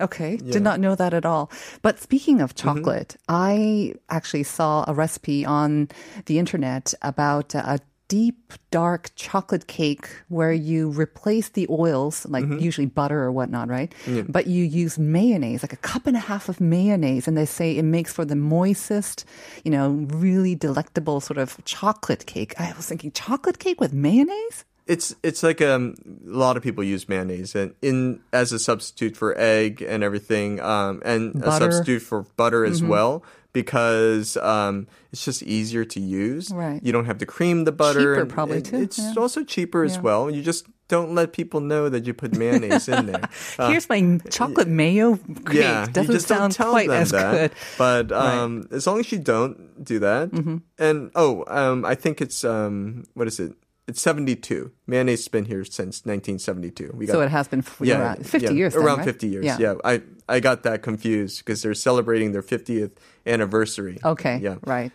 Okay, 0.00 0.38
Yeah. 0.42 0.52
did 0.52 0.62
not 0.62 0.80
know 0.80 0.94
that 0.96 1.14
at 1.14 1.24
all. 1.26 1.50
But 1.82 2.00
speaking 2.00 2.40
of 2.40 2.54
Mm-hmm. 2.54 2.66
chocolate, 2.78 3.16
I 3.28 3.94
actually 4.10 4.42
saw 4.44 4.84
a 4.88 4.94
recipe 4.94 5.44
on 5.46 5.88
the 6.26 6.38
internet 6.38 6.94
about 7.02 7.54
a 7.54 7.78
deep 8.08 8.52
dark 8.70 9.10
chocolate 9.16 9.66
cake 9.66 10.08
where 10.28 10.52
you 10.52 10.90
replace 10.90 11.48
the 11.50 11.66
oils, 11.70 12.26
like 12.26 12.44
Mm-hmm. 12.44 12.58
usually 12.58 12.86
butter 12.86 13.20
or 13.22 13.32
whatnot, 13.32 13.68
right? 13.68 13.94
But 14.28 14.46
you 14.46 14.62
use 14.64 14.98
mayonnaise, 14.98 15.62
like 15.62 15.72
a 15.72 15.76
cup 15.78 16.06
and 16.06 16.16
a 16.16 16.20
half 16.20 16.48
of 16.48 16.60
mayonnaise, 16.60 17.26
and 17.26 17.36
they 17.36 17.46
say 17.46 17.76
it 17.76 17.82
makes 17.84 18.12
for 18.12 18.24
the 18.24 18.34
moistest, 18.34 19.24
you 19.64 19.70
know, 19.70 19.90
really 20.10 20.54
delectable 20.54 21.20
sort 21.20 21.38
of 21.38 21.56
chocolate 21.64 22.26
cake. 22.26 22.54
I 22.60 22.72
was 22.76 22.86
thinking, 22.86 23.10
chocolate 23.12 23.58
cake 23.58 23.80
with 23.80 23.92
mayonnaise? 23.92 24.64
It's 24.86 25.14
it's 25.22 25.42
like 25.42 25.62
um, 25.62 25.94
a 26.26 26.36
lot 26.36 26.56
of 26.58 26.62
people 26.62 26.84
use 26.84 27.08
mayonnaise 27.08 27.54
and 27.54 27.74
in 27.80 28.20
as 28.32 28.52
a 28.52 28.58
substitute 28.58 29.16
for 29.16 29.34
egg 29.38 29.80
and 29.82 30.02
everything, 30.04 30.60
um, 30.60 31.00
and 31.04 31.42
a 31.42 31.52
substitute 31.52 32.00
for 32.02 32.22
butter 32.36 32.64
as 32.66 32.82
well 32.82 33.24
because 33.54 34.36
um, 34.38 34.86
it's 35.12 35.24
just 35.24 35.42
easier 35.42 35.84
to 35.86 36.00
use. 36.00 36.50
Right. 36.50 36.82
You 36.82 36.92
don't 36.92 37.06
have 37.06 37.18
to 37.18 37.26
cream 37.26 37.64
the 37.64 37.72
butter. 37.72 38.16
Cheaper 38.16 38.26
probably, 38.26 38.60
too, 38.60 38.76
It's 38.82 38.98
yeah. 38.98 39.14
also 39.16 39.44
cheaper 39.44 39.84
as 39.84 39.94
Yeah. 39.94 40.02
well. 40.02 40.28
You 40.30 40.42
just 40.42 40.66
don't 40.88 41.14
let 41.14 41.32
people 41.32 41.60
know 41.60 41.88
that 41.88 42.04
you 42.06 42.12
put 42.12 42.36
mayonnaise 42.36 42.88
in 42.88 43.06
there. 43.06 43.22
Uh, 43.58 43.68
Here's 43.70 43.88
my 43.88 44.18
chocolate 44.28 44.66
mayo. 44.68 45.14
Great. 45.44 45.60
yeah, 45.60 45.86
Doesn't 45.86 46.20
sound 46.20 46.40
don't 46.40 46.50
tell 46.52 46.70
quite 46.72 46.88
them 46.88 47.00
as 47.02 47.10
that. 47.12 47.30
good. 47.32 47.50
But 47.78 48.10
um, 48.12 48.68
as 48.72 48.86
long 48.88 48.98
as 49.00 49.10
you 49.12 49.18
don't 49.18 49.82
do 49.84 50.00
that, 50.00 50.30
Mm-hmm. 50.32 50.56
and 50.78 51.10
oh, 51.14 51.44
um, 51.46 51.84
I 51.86 51.94
think 51.94 52.20
it's 52.20 52.44
um, 52.44 53.04
what 53.14 53.28
is 53.28 53.38
it? 53.40 53.54
It's 53.86 54.00
seventy 54.00 54.34
two. 54.36 54.72
Mayonnaise 54.86 55.20
has 55.20 55.28
been 55.28 55.44
here 55.44 55.64
since 55.64 56.06
nineteen 56.06 56.38
seventy 56.38 56.70
two. 56.70 56.90
We 56.94 57.06
So 57.06 57.20
it 57.20 57.30
has 57.30 57.48
been 57.48 57.60
f- 57.60 57.80
around 57.80 58.24
50 58.26 58.38
yeah, 58.46 58.50
years. 58.52 58.72
then, 58.74 58.82
around 58.82 58.98
right? 58.98 59.04
fifty 59.04 59.28
years. 59.28 59.44
Yeah. 59.58 59.74
I 59.84 60.00
I 60.28 60.40
got 60.40 60.62
that 60.62 60.82
confused 60.82 61.38
because 61.44 61.60
they're 61.62 61.74
celebrating 61.74 62.32
their 62.32 62.42
fiftieth 62.42 62.92
anniversary. 63.26 63.98
Okay. 64.04 64.38
yeah, 64.42 64.56
Right. 64.64 64.92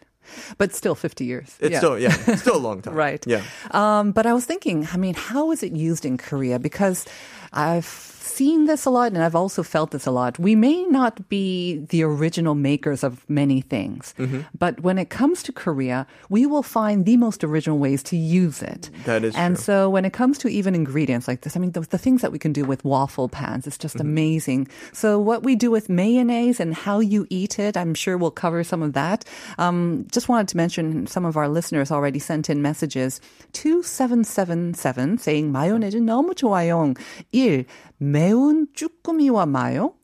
But 0.60 0.76
still 0.76 0.94
50 0.96 1.26
years. 1.26 1.56
it's 1.60 1.72
yeah. 1.72 1.78
still 1.80 1.98
yeah, 2.00 2.36
still 2.36 2.56
a 2.56 2.62
long 2.68 2.82
time. 2.82 2.94
Right. 2.94 3.26
Yeah. 3.28 3.42
Um, 3.72 4.12
but 4.12 4.26
I 4.26 4.34
was 4.34 4.46
thinking, 4.46 4.88
I 4.94 4.98
mean, 4.98 5.16
how 5.16 5.52
is 5.52 5.64
it 5.64 5.72
used 5.72 6.06
in 6.06 6.18
Korea? 6.18 6.60
Because 6.60 7.06
I've 7.52 7.86
seen 8.29 8.67
this 8.67 8.85
a 8.85 8.91
lot 8.91 9.13
and 9.13 9.23
I've 9.23 9.37
also 9.37 9.63
felt 9.63 9.93
this 9.93 10.07
a 10.07 10.11
lot. 10.11 10.39
We 10.41 10.57
may 10.57 10.83
not 10.91 11.29
be 11.29 11.79
the 11.89 12.03
original 12.03 12.55
makers 12.57 13.05
of 13.05 13.23
many 13.29 13.61
things, 13.61 14.13
Mm-hmm. 14.19 14.41
but 14.59 14.81
when 14.83 14.99
it 14.99 15.09
comes 15.09 15.43
to 15.45 15.53
Korea, 15.53 16.07
we 16.29 16.45
will 16.47 16.65
find 16.65 17.07
the 17.07 17.17
most 17.17 17.45
original 17.45 17.79
ways 17.79 18.03
to 18.11 18.17
use 18.17 18.59
it. 18.61 18.91
That 19.07 19.23
is 19.23 19.37
And 19.37 19.55
true. 19.55 19.63
so 19.63 19.77
when 19.89 20.05
it 20.05 20.13
comes 20.13 20.39
to 20.43 20.49
even 20.49 20.75
ingredients 20.75 21.29
like 21.29 21.43
this, 21.43 21.55
I 21.57 21.61
mean, 21.61 21.73
the, 21.73 21.83
the 21.87 21.99
things 21.99 22.23
that 22.23 22.33
we 22.33 22.41
can 22.43 22.53
do 22.53 22.65
with 22.65 22.83
waffle 22.85 23.29
pans, 23.29 23.67
it's 23.69 23.79
just 23.79 23.97
Mm-hmm. 24.03 24.11
amazing. 24.11 24.69
So 24.93 25.21
what 25.23 25.45
we 25.47 25.55
do 25.55 25.71
with 25.71 25.87
mayonnaise 25.89 26.59
and 26.59 26.75
how 26.75 26.99
you 26.99 27.27
eat 27.31 27.61
it, 27.63 27.77
I'm 27.77 27.95
sure 27.95 28.19
we'll 28.19 28.35
cover 28.35 28.65
some 28.65 28.83
of 28.83 28.95
that. 28.95 29.25
Um, 29.63 30.07
just 30.11 30.29
wanted 30.29 30.49
to 30.49 30.57
mention 30.57 31.07
some 31.07 31.25
of 31.25 31.37
our 31.37 31.47
listeners 31.49 31.93
already 31.95 32.19
sent 32.19 32.51
in 32.51 32.63
messages. 32.63 33.21
2777 33.53 35.19
saying 35.19 35.53
마요네즈 35.53 35.99
너무 36.03 36.35
좋아요. 36.35 36.95
1. 37.33 37.65
매운 37.99 38.67
쭈꾸미와 38.75 39.47
마요. 39.47 39.95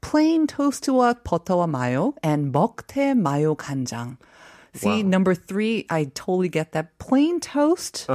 Plain 0.00 0.46
toast와 0.46 1.14
버터와 1.24 1.66
마요. 1.68 2.14
And 2.22 2.52
먹태 2.52 3.14
마요 3.14 3.54
간장. 3.56 4.16
See, 4.74 5.02
Wow. 5.02 5.08
number 5.08 5.34
three, 5.34 5.86
I 5.90 6.04
totally 6.14 6.48
get 6.48 6.72
that. 6.72 6.98
Plain 6.98 7.40
toast 7.40 8.06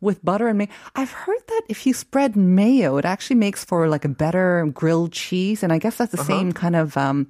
with 0.00 0.24
butter 0.24 0.48
and 0.48 0.58
mayo. 0.58 0.68
I've 0.96 1.12
heard 1.12 1.42
that 1.46 1.62
if 1.68 1.86
you 1.86 1.92
spread 1.94 2.34
mayo, 2.34 2.96
it 2.96 3.04
actually 3.04 3.36
makes 3.36 3.62
for 3.64 3.86
like 3.88 4.04
a 4.04 4.08
better 4.08 4.66
grilled 4.72 5.12
cheese. 5.12 5.62
And 5.62 5.72
I 5.72 5.78
guess 5.78 5.96
that's 5.96 6.10
the 6.12 6.24
same 6.24 6.52
kind 6.52 6.74
of 6.74 6.96
um, 6.96 7.28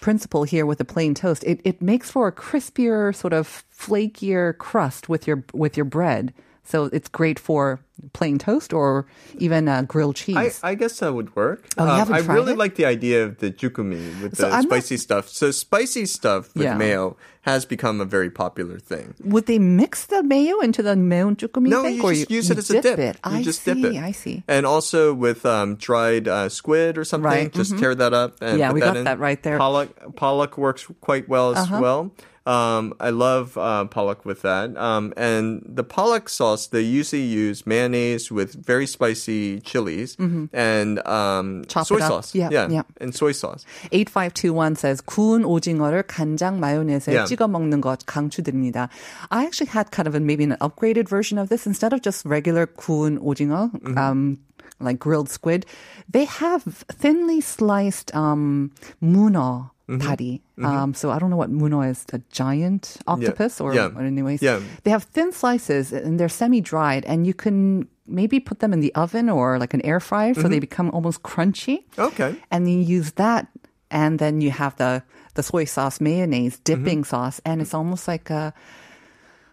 principle 0.00 0.44
here 0.44 0.66
with 0.66 0.78
the 0.78 0.84
plain 0.84 1.14
toast. 1.14 1.44
It 1.44 1.60
it 1.64 1.80
makes 1.80 2.10
for 2.10 2.26
a 2.28 2.32
crispier, 2.32 3.14
sort 3.14 3.32
of 3.32 3.64
flakier 3.72 4.58
crust 4.58 5.08
with 5.08 5.26
your 5.26 5.44
with 5.54 5.76
your 5.78 5.86
bread. 5.86 6.34
So 6.71 6.85
it's 6.85 7.09
great 7.09 7.37
for 7.37 7.81
plain 8.13 8.37
toast 8.37 8.71
or 8.71 9.05
even 9.37 9.67
uh, 9.67 9.81
grilled 9.81 10.15
cheese. 10.15 10.61
I, 10.63 10.69
I, 10.69 10.75
guess 10.75 10.99
that 10.99 11.13
would 11.13 11.35
work. 11.35 11.67
Oh, 11.77 11.83
you 11.83 11.91
um, 11.91 11.99
haven't 11.99 12.23
tried 12.23 12.33
I 12.33 12.33
really 12.33 12.53
it? 12.53 12.57
like 12.57 12.75
the 12.75 12.85
idea 12.85 13.25
of 13.25 13.39
the 13.39 13.51
jukumi 13.51 14.21
with 14.21 14.37
so 14.37 14.47
the 14.47 14.55
I'm 14.55 14.63
spicy 14.63 14.95
not... 14.95 15.01
stuff. 15.01 15.29
So 15.29 15.51
spicy 15.51 16.05
stuff 16.05 16.55
with 16.55 16.63
yeah. 16.63 16.77
mayo 16.77 17.17
has 17.41 17.65
become 17.65 17.99
a 17.99 18.05
very 18.05 18.29
popular 18.29 18.79
thing. 18.79 19.15
Would 19.21 19.47
they 19.47 19.59
mix 19.59 20.05
the 20.05 20.23
mayo 20.23 20.61
into 20.61 20.81
the 20.81 20.95
mayo 20.95 21.31
jukumi? 21.31 21.67
No, 21.67 21.83
thing, 21.83 21.95
you 21.95 22.03
or 22.03 22.13
just 22.13 22.29
you, 22.29 22.35
use 22.37 22.49
it 22.49 22.57
as 22.57 22.69
a 22.69 22.81
dip. 22.81 22.99
It. 22.99 23.15
You 23.25 23.31
I 23.31 23.43
just 23.43 23.63
see, 23.63 23.73
dip 23.73 23.93
it. 23.93 23.97
I 23.97 24.11
see. 24.13 24.43
And 24.47 24.65
also 24.65 25.13
with 25.13 25.45
um, 25.45 25.75
dried 25.75 26.29
uh, 26.29 26.47
squid 26.47 26.97
or 26.97 27.03
something, 27.03 27.29
right. 27.29 27.51
just 27.51 27.71
mm-hmm. 27.71 27.81
tear 27.81 27.95
that 27.95 28.13
up. 28.13 28.37
And 28.41 28.59
yeah, 28.59 28.71
we 28.71 28.79
got 28.79 28.95
in. 28.95 29.03
that 29.03 29.19
right 29.19 29.43
there. 29.43 29.57
Pollock, 29.57 30.15
pollock 30.15 30.57
works 30.57 30.87
quite 31.01 31.27
well 31.27 31.51
as 31.51 31.57
uh-huh. 31.57 31.79
well. 31.81 32.11
Um, 32.46 32.94
I 33.00 33.10
love 33.10 33.58
uh, 33.58 33.86
pollock 33.86 34.24
with 34.24 34.42
that. 34.42 34.76
Um, 34.76 35.12
and 35.16 35.62
the 35.66 35.82
pollock 35.82 36.28
sauce, 36.28 36.68
they 36.68 36.80
usually 36.80 37.22
use 37.26 37.66
mayonnaise 37.66 38.30
with 38.30 38.54
very 38.54 38.86
spicy 38.86 39.58
chilies 39.66 40.14
and 40.52 41.00
um, 41.04 41.64
Mm-hmm. 41.66 41.66
Chop 41.66 41.86
soy 41.88 41.96
it 41.96 42.02
up. 42.02 42.08
sauce. 42.22 42.34
Yeah, 42.36 42.50
yeah. 42.70 42.82
and 43.00 43.12
soy 43.12 43.32
sauce. 43.32 43.64
8521 43.90 44.76
says 44.76 45.00
구운 45.02 45.42
오징어를 45.44 46.04
간장 46.06 46.60
마요네즈에 46.60 47.14
Yeah. 47.14 47.26
찍어 47.26 47.48
먹는 47.50 47.80
것 47.80 48.06
강추드립니다. 48.06 48.90
I 49.32 49.44
actually 49.44 49.70
had 49.74 49.90
kind 49.90 50.06
of 50.06 50.14
a, 50.14 50.20
maybe 50.20 50.44
an 50.44 50.56
upgraded 50.60 51.08
version 51.08 51.38
of 51.38 51.48
this 51.48 51.66
instead 51.66 51.92
of 51.92 52.00
just 52.00 52.24
regular 52.24 52.66
구운 52.68 53.18
오징어, 53.18 53.72
Mm-hmm. 53.72 53.98
um, 53.98 54.38
like 54.78 55.00
grilled 55.00 55.30
squid. 55.30 55.66
They 56.08 56.26
have 56.26 56.62
thinly 56.92 57.40
sliced 57.40 58.14
um, 58.14 58.70
문어 59.02 59.70
mm-hmm. 59.91 60.07
patty. 60.07 60.41
Mm-hmm. 60.57 60.65
Um, 60.65 60.93
so 60.93 61.11
I 61.11 61.19
don't 61.19 61.29
know 61.29 61.37
what 61.37 61.49
muno 61.49 61.81
is, 61.81 62.05
a 62.13 62.19
giant 62.31 62.97
octopus 63.07 63.59
yeah. 63.59 63.65
or, 63.65 63.73
yeah. 63.73 63.89
or 63.95 64.01
anyways. 64.01 64.41
Yeah. 64.41 64.59
They 64.83 64.91
have 64.91 65.03
thin 65.03 65.31
slices 65.31 65.91
and 65.91 66.19
they're 66.19 66.29
semi-dried 66.29 67.05
and 67.05 67.27
you 67.27 67.33
can 67.33 67.87
maybe 68.07 68.39
put 68.39 68.59
them 68.59 68.73
in 68.73 68.79
the 68.79 68.93
oven 68.95 69.29
or 69.29 69.59
like 69.59 69.73
an 69.73 69.81
air 69.85 69.99
fryer 69.99 70.33
so 70.33 70.41
mm-hmm. 70.41 70.49
they 70.49 70.59
become 70.59 70.89
almost 70.91 71.23
crunchy. 71.23 71.83
Okay. 71.97 72.35
And 72.49 72.69
you 72.69 72.79
use 72.79 73.11
that 73.13 73.47
and 73.89 74.19
then 74.19 74.41
you 74.41 74.51
have 74.51 74.75
the 74.77 75.03
the 75.35 75.43
soy 75.43 75.65
sauce 75.65 76.01
mayonnaise 76.01 76.55
mm-hmm. 76.55 76.63
dipping 76.63 77.03
sauce 77.03 77.39
and 77.45 77.61
it's 77.61 77.69
mm-hmm. 77.69 77.77
almost 77.77 78.07
like 78.07 78.29
a 78.29 78.53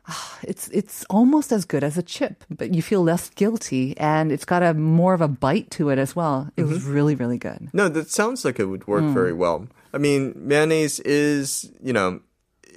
ah, 0.08 0.38
it's 0.42 0.68
it's 0.68 1.04
almost 1.10 1.52
as 1.52 1.64
good 1.64 1.84
as 1.84 1.98
a 1.98 2.02
chip, 2.02 2.44
but 2.50 2.74
you 2.74 2.82
feel 2.82 3.02
less 3.02 3.30
guilty, 3.30 3.96
and 3.98 4.32
it's 4.32 4.44
got 4.44 4.62
a 4.62 4.74
more 4.74 5.14
of 5.14 5.20
a 5.20 5.28
bite 5.28 5.70
to 5.72 5.90
it 5.90 5.98
as 5.98 6.16
well. 6.16 6.48
It 6.56 6.62
mm-hmm. 6.62 6.72
was 6.72 6.84
really 6.84 7.14
really 7.14 7.38
good. 7.38 7.68
No, 7.72 7.88
that 7.88 8.10
sounds 8.10 8.44
like 8.44 8.58
it 8.58 8.66
would 8.66 8.86
work 8.86 9.04
mm. 9.04 9.14
very 9.14 9.32
well. 9.32 9.68
I 9.92 9.98
mean, 9.98 10.32
mayonnaise 10.36 11.00
is, 11.00 11.70
you 11.82 11.92
know, 11.92 12.20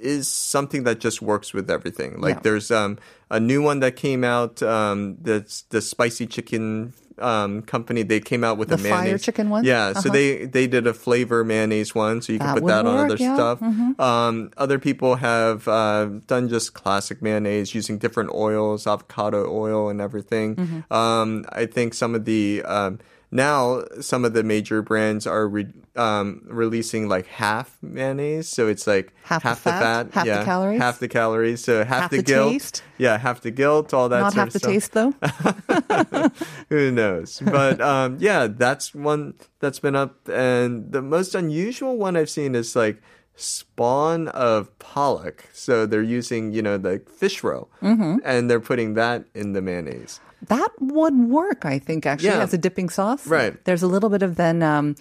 is 0.00 0.26
something 0.28 0.84
that 0.84 0.98
just 0.98 1.22
works 1.22 1.52
with 1.54 1.70
everything. 1.70 2.20
Like 2.20 2.36
Yeah. 2.36 2.40
there's 2.42 2.70
um 2.70 2.98
a 3.30 3.38
new 3.40 3.62
one 3.62 3.80
that 3.80 3.96
came 3.96 4.24
out 4.24 4.62
um 4.62 5.16
that's 5.22 5.62
the 5.70 5.80
spicy 5.80 6.26
chicken 6.26 6.92
um 7.18 7.62
company 7.62 8.02
they 8.02 8.18
came 8.18 8.42
out 8.42 8.56
with 8.58 8.68
The 8.68 8.74
a 8.74 8.78
fire 8.78 9.02
mayonnaise 9.04 9.22
chicken 9.22 9.50
one? 9.50 9.64
yeah 9.64 9.92
so 9.92 10.08
Uh-huh. 10.08 10.12
they 10.12 10.46
they 10.46 10.66
did 10.66 10.86
a 10.88 10.94
flavor 10.94 11.44
mayonnaise 11.44 11.94
one 11.94 12.20
so 12.22 12.32
you 12.32 12.38
can 12.40 12.54
put 12.54 12.66
that 12.66 12.84
on 12.86 12.98
other 13.04 13.16
yeah. 13.20 13.34
stuff 13.36 13.60
Mm-hmm. 13.60 14.00
um 14.00 14.50
other 14.56 14.78
people 14.80 15.16
have 15.16 15.68
uh, 15.68 16.06
done 16.26 16.48
just 16.48 16.72
classic 16.74 17.20
mayonnaise 17.22 17.74
using 17.76 17.98
different 17.98 18.30
oils 18.32 18.86
avocado 18.88 19.44
oil 19.46 19.88
and 19.92 20.00
everything 20.00 20.56
Mm-hmm. 20.56 20.80
um 20.92 21.44
i 21.52 21.64
think 21.66 21.92
some 21.94 22.14
of 22.16 22.24
the 22.24 22.62
um 22.64 22.98
now 23.32 23.82
some 24.00 24.24
of 24.24 24.34
the 24.34 24.44
major 24.44 24.82
brands 24.82 25.26
are 25.26 25.48
re- 25.48 25.66
um, 25.96 26.42
releasing 26.46 27.08
like 27.08 27.26
half 27.26 27.76
mayonnaise, 27.82 28.48
so 28.48 28.68
it's 28.68 28.86
like 28.86 29.12
Half 29.24 29.42
the 29.42 29.48
the 29.50 29.56
fat, 29.56 29.80
fat, 29.80 30.14
half 30.14 30.26
the 30.38 30.44
calories? 30.44 30.80
half 30.80 30.98
the 31.00 31.08
calories, 31.08 31.64
so 31.64 31.84
half, 31.84 32.02
Half 32.02 32.10
the 32.12 32.22
guilt, 32.22 32.52
taste? 32.52 32.82
yeah, 32.98 33.18
half 33.18 33.40
the 33.40 33.50
guilt, 33.50 33.92
all 33.92 34.08
that. 34.08 34.20
not 34.20 34.34
half 34.34 34.50
the 34.52 34.58
stuff. 34.60 34.70
taste 34.70 34.92
though 34.92 35.12
Who 36.68 36.90
knows? 36.92 37.40
But 37.44 37.80
um, 37.80 38.16
yeah, 38.20 38.46
that's 38.46 38.94
one 38.94 39.34
that's 39.60 39.78
been 39.80 39.96
up, 39.96 40.28
and 40.28 40.92
the 40.92 41.02
most 41.02 41.34
unusual 41.34 41.96
one 41.96 42.16
I've 42.16 42.30
seen 42.30 42.54
is 42.54 42.76
like 42.76 43.02
spawn 43.36 44.28
of 44.28 44.76
pollock. 44.78 45.44
So 45.52 45.86
they're 45.86 46.02
using 46.02 46.52
you 46.52 46.62
know 46.62 46.78
the 46.78 47.00
fish 47.16 47.42
roe, 47.42 47.68
Mm-hmm. 47.82 48.18
and 48.24 48.50
they're 48.50 48.60
putting 48.60 48.94
that 48.94 49.24
in 49.34 49.52
the 49.52 49.62
mayonnaise. 49.62 50.20
that 50.48 50.70
would 50.80 51.14
work 51.30 51.62
i 51.64 51.78
think 51.78 52.02
actually 52.04 52.34
Yeah. 52.34 52.42
as 52.42 52.50
a 52.52 52.58
dipping 52.58 52.88
sauce 52.90 53.28
Right. 53.30 53.54
there's 53.62 53.84
a 53.84 53.86
little 53.86 54.10
bit 54.10 54.22
of 54.26 54.34
then 54.34 54.58
um, 54.60 54.96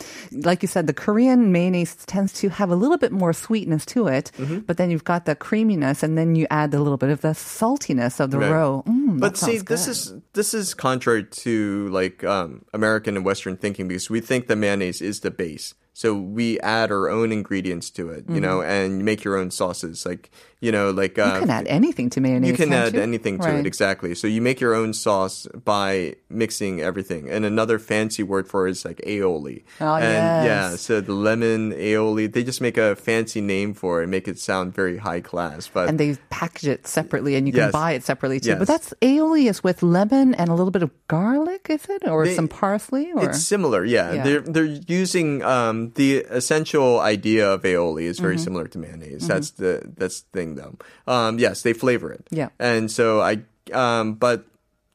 like 0.46 0.62
you 0.62 0.70
said 0.70 0.86
the 0.86 0.94
korean 0.94 1.50
mayonnaise 1.52 1.96
tends 2.06 2.30
to 2.46 2.50
have 2.50 2.70
a 2.70 2.76
little 2.78 3.00
bit 3.02 3.10
more 3.12 3.34
sweetness 3.34 3.84
to 3.98 4.06
it 4.06 4.30
Mm-hmm. 4.38 4.60
but 4.70 4.78
then 4.78 4.92
you've 4.94 5.04
got 5.14 5.26
the 5.26 5.34
creaminess 5.34 6.04
and 6.06 6.14
then 6.16 6.36
you 6.38 6.46
add 6.54 6.70
a 6.78 6.82
little 6.86 7.02
bit 7.02 7.10
of 7.10 7.22
the 7.26 7.34
saltiness 7.34 8.20
of 8.20 8.30
the 8.30 8.38
Right. 8.38 8.52
roe 8.54 8.84
mm, 8.86 9.18
but 9.20 9.34
see, 9.36 9.58
this 9.58 9.88
is 9.90 10.14
this 10.38 10.54
is 10.54 10.76
contrary 10.78 11.26
to 11.42 11.90
like 11.90 12.22
um, 12.24 12.62
American 12.72 13.18
and 13.18 13.26
Western 13.26 13.58
thinking 13.58 13.88
because 13.90 14.12
we 14.14 14.22
think 14.22 14.46
the 14.46 14.56
mayonnaise 14.56 15.02
is 15.02 15.22
the 15.26 15.32
base. 15.34 15.74
So 15.94 16.16
we 16.16 16.60
add 16.62 16.92
our 16.92 17.10
own 17.10 17.32
ingredients 17.32 17.90
to 17.92 18.10
it, 18.10 18.26
you 18.30 18.40
know, 18.40 18.60
mm-hmm. 18.60 18.70
and 18.70 18.98
you 19.00 19.04
make 19.04 19.24
your 19.24 19.38
own 19.38 19.52
sauces. 19.52 20.06
Like 20.06 20.32
you 20.62 20.72
know, 20.72 20.92
like 20.92 21.16
Mm-hmm. 21.16 21.28
you 21.30 21.36
uh, 21.36 21.40
can 21.42 21.50
add 21.50 21.68
anything 21.68 22.10
to 22.12 22.22
mayonnaise 22.22 22.50
you 22.52 22.56
can 22.56 22.72
add 22.72 22.94
you? 22.94 23.02
anything 23.02 23.38
to 23.40 23.44
Right. 23.50 23.60
it 23.60 23.66
exactly. 23.66 24.16
So 24.16 24.28
you 24.28 24.42
make 24.42 24.62
your 24.62 24.74
own 24.74 24.94
sauce 24.94 25.48
by 25.66 26.16
mixing 26.30 26.80
everything. 26.82 27.30
And 27.30 27.44
another 27.46 27.80
fancy 27.80 28.24
word 28.24 28.48
for 28.48 28.68
it 28.68 28.72
is 28.72 28.86
like 28.86 29.02
aioli. 29.02 29.64
Oh, 29.82 29.96
and 29.96 30.46
yeah, 30.46 30.76
so 30.78 31.02
the 31.02 31.14
lemon 31.14 31.72
aioli, 31.74 32.32
they 32.32 32.44
just 32.44 32.62
make 32.62 32.78
a 32.78 32.96
fancy 32.96 33.42
name 33.42 33.74
for 33.74 34.00
it, 34.00 34.04
and 34.06 34.12
make 34.12 34.28
it 34.28 34.38
sound 34.40 34.74
very 34.74 34.98
high 34.98 35.20
class. 35.22 35.68
But 35.68 35.90
and 35.90 36.00
they 36.00 36.16
package 36.30 36.68
it 36.70 36.88
separately 36.88 37.36
and 37.36 37.48
you 37.48 37.54
can 37.54 37.72
buy 37.72 37.92
it 37.94 38.04
separately 38.04 38.40
too. 38.40 38.56
But 38.56 38.68
that's 38.70 38.94
aioli 39.02 39.50
is 39.50 39.64
with 39.64 39.82
lemon 39.84 40.36
and 40.36 40.48
a 40.50 40.54
little 40.54 40.72
bit 40.72 40.84
of 40.84 40.92
garlic, 41.08 41.68
is 41.70 41.86
it? 41.90 42.08
Or 42.08 42.26
They- 42.26 42.36
some 42.36 42.48
parsley 42.48 43.12
or 43.14 43.26
It's 43.30 43.42
similar, 43.44 43.84
yeah. 43.84 44.14
Yeah. 44.14 44.24
They're 44.24 44.42
they're 44.46 44.76
using 44.88 45.42
um, 45.44 45.92
the 45.96 46.22
essential 46.30 47.00
idea 47.02 47.50
of 47.52 47.64
aioli 47.64 48.04
is 48.06 48.18
Mm-hmm. 48.18 48.26
very 48.30 48.38
similar 48.38 48.68
to 48.68 48.78
mayonnaise. 48.78 49.28
That's 49.28 49.52
the 49.58 49.82
that's 49.98 50.22
the 50.22 50.30
thing 50.38 50.51
though. 50.56 50.76
Um, 51.08 51.40
yes, 51.40 51.62
they 51.62 51.74
flavor 51.74 52.12
it. 52.12 52.26
Yeah. 52.32 52.50
and 52.60 52.90
so 52.92 53.22
I 53.22 53.42
um, 53.74 54.16
but 54.16 54.46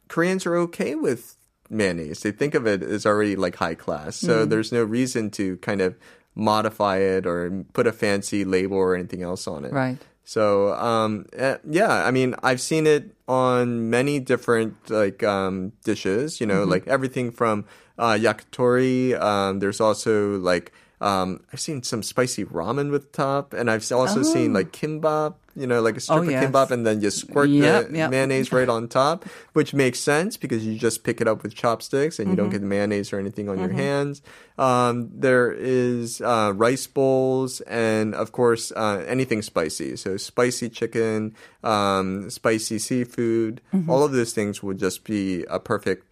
Koreans 0.09 0.47
are 0.47 0.57
okay 0.57 0.95
with 0.95 1.37
mayonnaise. 1.71 2.21
They 2.21 2.31
think 2.33 2.55
of 2.55 2.67
it 2.67 2.83
as 2.83 3.07
already 3.07 3.35
like 3.37 3.57
high 3.57 3.75
class. 3.75 4.17
So 4.17 4.47
Mm. 4.47 4.51
there's 4.51 4.71
no 4.73 4.83
reason 4.85 5.31
to 5.33 5.57
kind 5.59 5.81
of 5.81 5.95
modify 6.35 6.99
it 6.99 7.27
or 7.27 7.65
put 7.73 7.87
a 7.87 7.93
fancy 7.93 8.45
label 8.45 8.77
or 8.77 8.95
anything 8.95 9.23
else 9.23 9.47
on 9.49 9.65
it. 9.65 9.73
Right. 9.73 9.99
So 10.25 10.75
um, 10.75 11.27
eh, 11.33 11.57
yeah, 11.69 12.05
I 12.07 12.11
mean, 12.11 12.35
I've 12.43 12.61
seen 12.61 12.87
it 12.87 13.15
on 13.29 13.91
many 13.91 14.21
different 14.21 14.75
like 14.91 15.23
um, 15.23 15.73
dishes. 15.85 16.41
You 16.41 16.47
know, 16.47 16.63
Mm-hmm. 16.63 16.71
like 16.71 16.87
everything 16.89 17.31
from 17.33 17.65
uh, 17.99 18.15
yakitori. 18.19 19.15
Um, 19.21 19.59
there's 19.61 19.81
also 19.81 20.37
like 20.39 20.73
um, 21.01 21.41
I've 21.53 21.61
seen 21.61 21.83
some 21.83 22.03
spicy 22.03 22.45
ramen 22.45 22.91
with 22.91 23.13
top, 23.13 23.53
and 23.53 23.71
I've 23.71 23.91
also 23.93 24.23
seen 24.23 24.53
like 24.53 24.73
kimbap. 24.73 25.35
You 25.59 25.67
know, 25.67 25.81
like 25.81 25.97
a 25.97 26.01
strip 26.01 26.19
Oh, 26.19 26.23
of 26.23 26.31
yes. 26.31 26.45
kimbap, 26.45 26.71
and 26.71 26.87
then 26.87 27.01
you 27.01 27.11
squirt 27.11 27.49
Yep, 27.49 27.89
the 27.89 27.97
yep. 27.97 28.11
mayonnaise 28.11 28.53
right 28.53 28.69
on 28.69 28.89
top, 28.89 29.25
which 29.55 29.73
makes 29.73 29.99
sense 29.99 30.37
because 30.37 30.67
you 30.67 30.79
just 30.79 31.03
pick 31.03 31.19
it 31.23 31.27
up 31.27 31.43
with 31.43 31.55
chopsticks 31.55 32.19
and 32.19 32.29
you 32.29 32.37
don't 32.37 32.51
get 32.51 32.61
the 32.61 32.67
mayonnaise 32.67 33.11
or 33.11 33.19
anything 33.19 33.49
on 33.49 33.59
your 33.59 33.73
hands. 33.73 34.21
Um, 34.59 35.09
there 35.15 35.51
is 35.51 36.21
uh, 36.21 36.53
rice 36.55 36.87
bowls 36.87 37.63
and 37.63 38.15
of 38.15 38.33
course 38.33 38.71
uh, 38.73 39.03
anything 39.09 39.41
spicy. 39.41 39.97
So 39.97 40.19
spicy 40.19 40.69
chicken, 40.69 41.35
um, 41.65 42.29
spicy 42.29 42.79
seafood. 42.79 43.63
All 43.89 44.05
of 44.05 44.13
those 44.13 44.35
things 44.35 44.63
would 44.63 44.77
just 44.79 45.05
be 45.05 45.45
a 45.49 45.59
perfect 45.59 46.06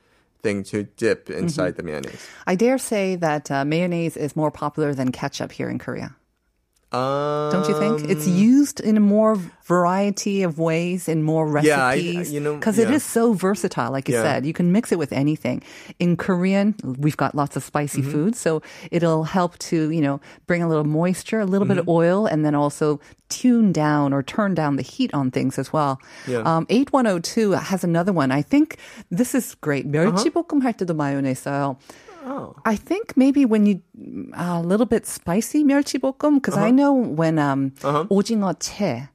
thing 0.44 0.62
to 0.62 0.84
dip 0.84 1.30
inside 1.30 1.74
the 1.74 1.82
mayonnaise. 1.82 2.28
I 2.46 2.54
dare 2.54 2.78
say 2.78 3.16
that 3.16 3.50
uh, 3.50 3.64
mayonnaise 3.64 4.16
is 4.16 4.36
more 4.36 4.52
popular 4.52 4.94
than 4.94 5.10
ketchup 5.10 5.50
here 5.50 5.68
in 5.68 5.80
Korea. 5.80 6.14
Um, 6.93 7.51
Don't 7.53 7.69
you 7.69 7.77
think? 7.77 8.09
It's 8.09 8.25
used 8.25 8.79
in 8.81 8.97
a 8.97 8.99
more 8.99 9.37
variety 9.69 10.41
of 10.41 10.57
ways, 10.57 11.05
in 11.07 11.21
more 11.21 11.45
Yeah, 11.61 11.85
I- 11.85 11.93
recipes. 12.01 12.33
you 12.33 12.39
know, 12.41 12.55
because 12.57 12.79
it 12.81 12.89
yeah. 12.89 12.95
is 12.97 13.03
so 13.05 13.33
versatile. 13.33 13.91
Like 13.93 14.09
you 14.09 14.15
Yeah. 14.17 14.23
said, 14.25 14.39
you 14.43 14.53
can 14.57 14.71
mix 14.73 14.89
it 14.91 14.97
with 14.97 15.13
anything. 15.13 15.61
In 16.01 16.17
Korean, 16.17 16.73
we've 16.97 17.15
got 17.15 17.35
lots 17.37 17.53
of 17.55 17.61
spicy 17.63 18.01
Mm-hmm. 18.01 18.09
food, 18.09 18.33
so 18.35 18.63
it'll 18.89 19.25
help 19.29 19.53
to 19.69 19.93
you 19.93 20.01
know 20.01 20.17
bring 20.49 20.65
a 20.65 20.67
little 20.67 20.83
moisture, 20.83 21.37
a 21.39 21.45
little 21.45 21.69
bit 21.69 21.77
Mm-hmm. 21.77 21.93
of 21.93 22.01
oil, 22.01 22.25
and 22.25 22.41
then 22.41 22.55
also 22.57 22.97
tune 23.29 23.69
down 23.69 24.09
or 24.09 24.25
turn 24.25 24.57
down 24.57 24.73
the 24.75 24.81
heat 24.81 25.13
on 25.13 25.29
things 25.29 25.61
as 25.61 25.69
well. 25.69 26.01
Yeah. 26.25 26.41
Um, 26.41 26.65
8102 26.73 27.51
has 27.69 27.85
another 27.85 28.09
one. 28.11 28.33
I 28.33 28.41
think 28.41 28.81
this 29.13 29.37
is 29.37 29.53
great. 29.61 29.85
멸치볶음 29.85 30.65
할 30.65 30.73
때도 30.73 30.97
마요네즈 30.97 31.45
써요. 31.45 31.77
Oh. 32.24 32.56
I 32.64 32.76
think 32.76 33.16
maybe 33.16 33.44
when 33.44 33.66
you 33.66 33.82
a 34.34 34.60
little 34.60 34.86
bit 34.86 35.06
spicy 35.06 35.62
멸치볶음 35.62 36.36
because 36.36 36.54
uh-huh. 36.54 36.66
I 36.66 36.70
know 36.70 36.92
when 36.92 37.38
um 37.38 37.72
uh-huh. 37.82 38.04
오징어 38.10 38.54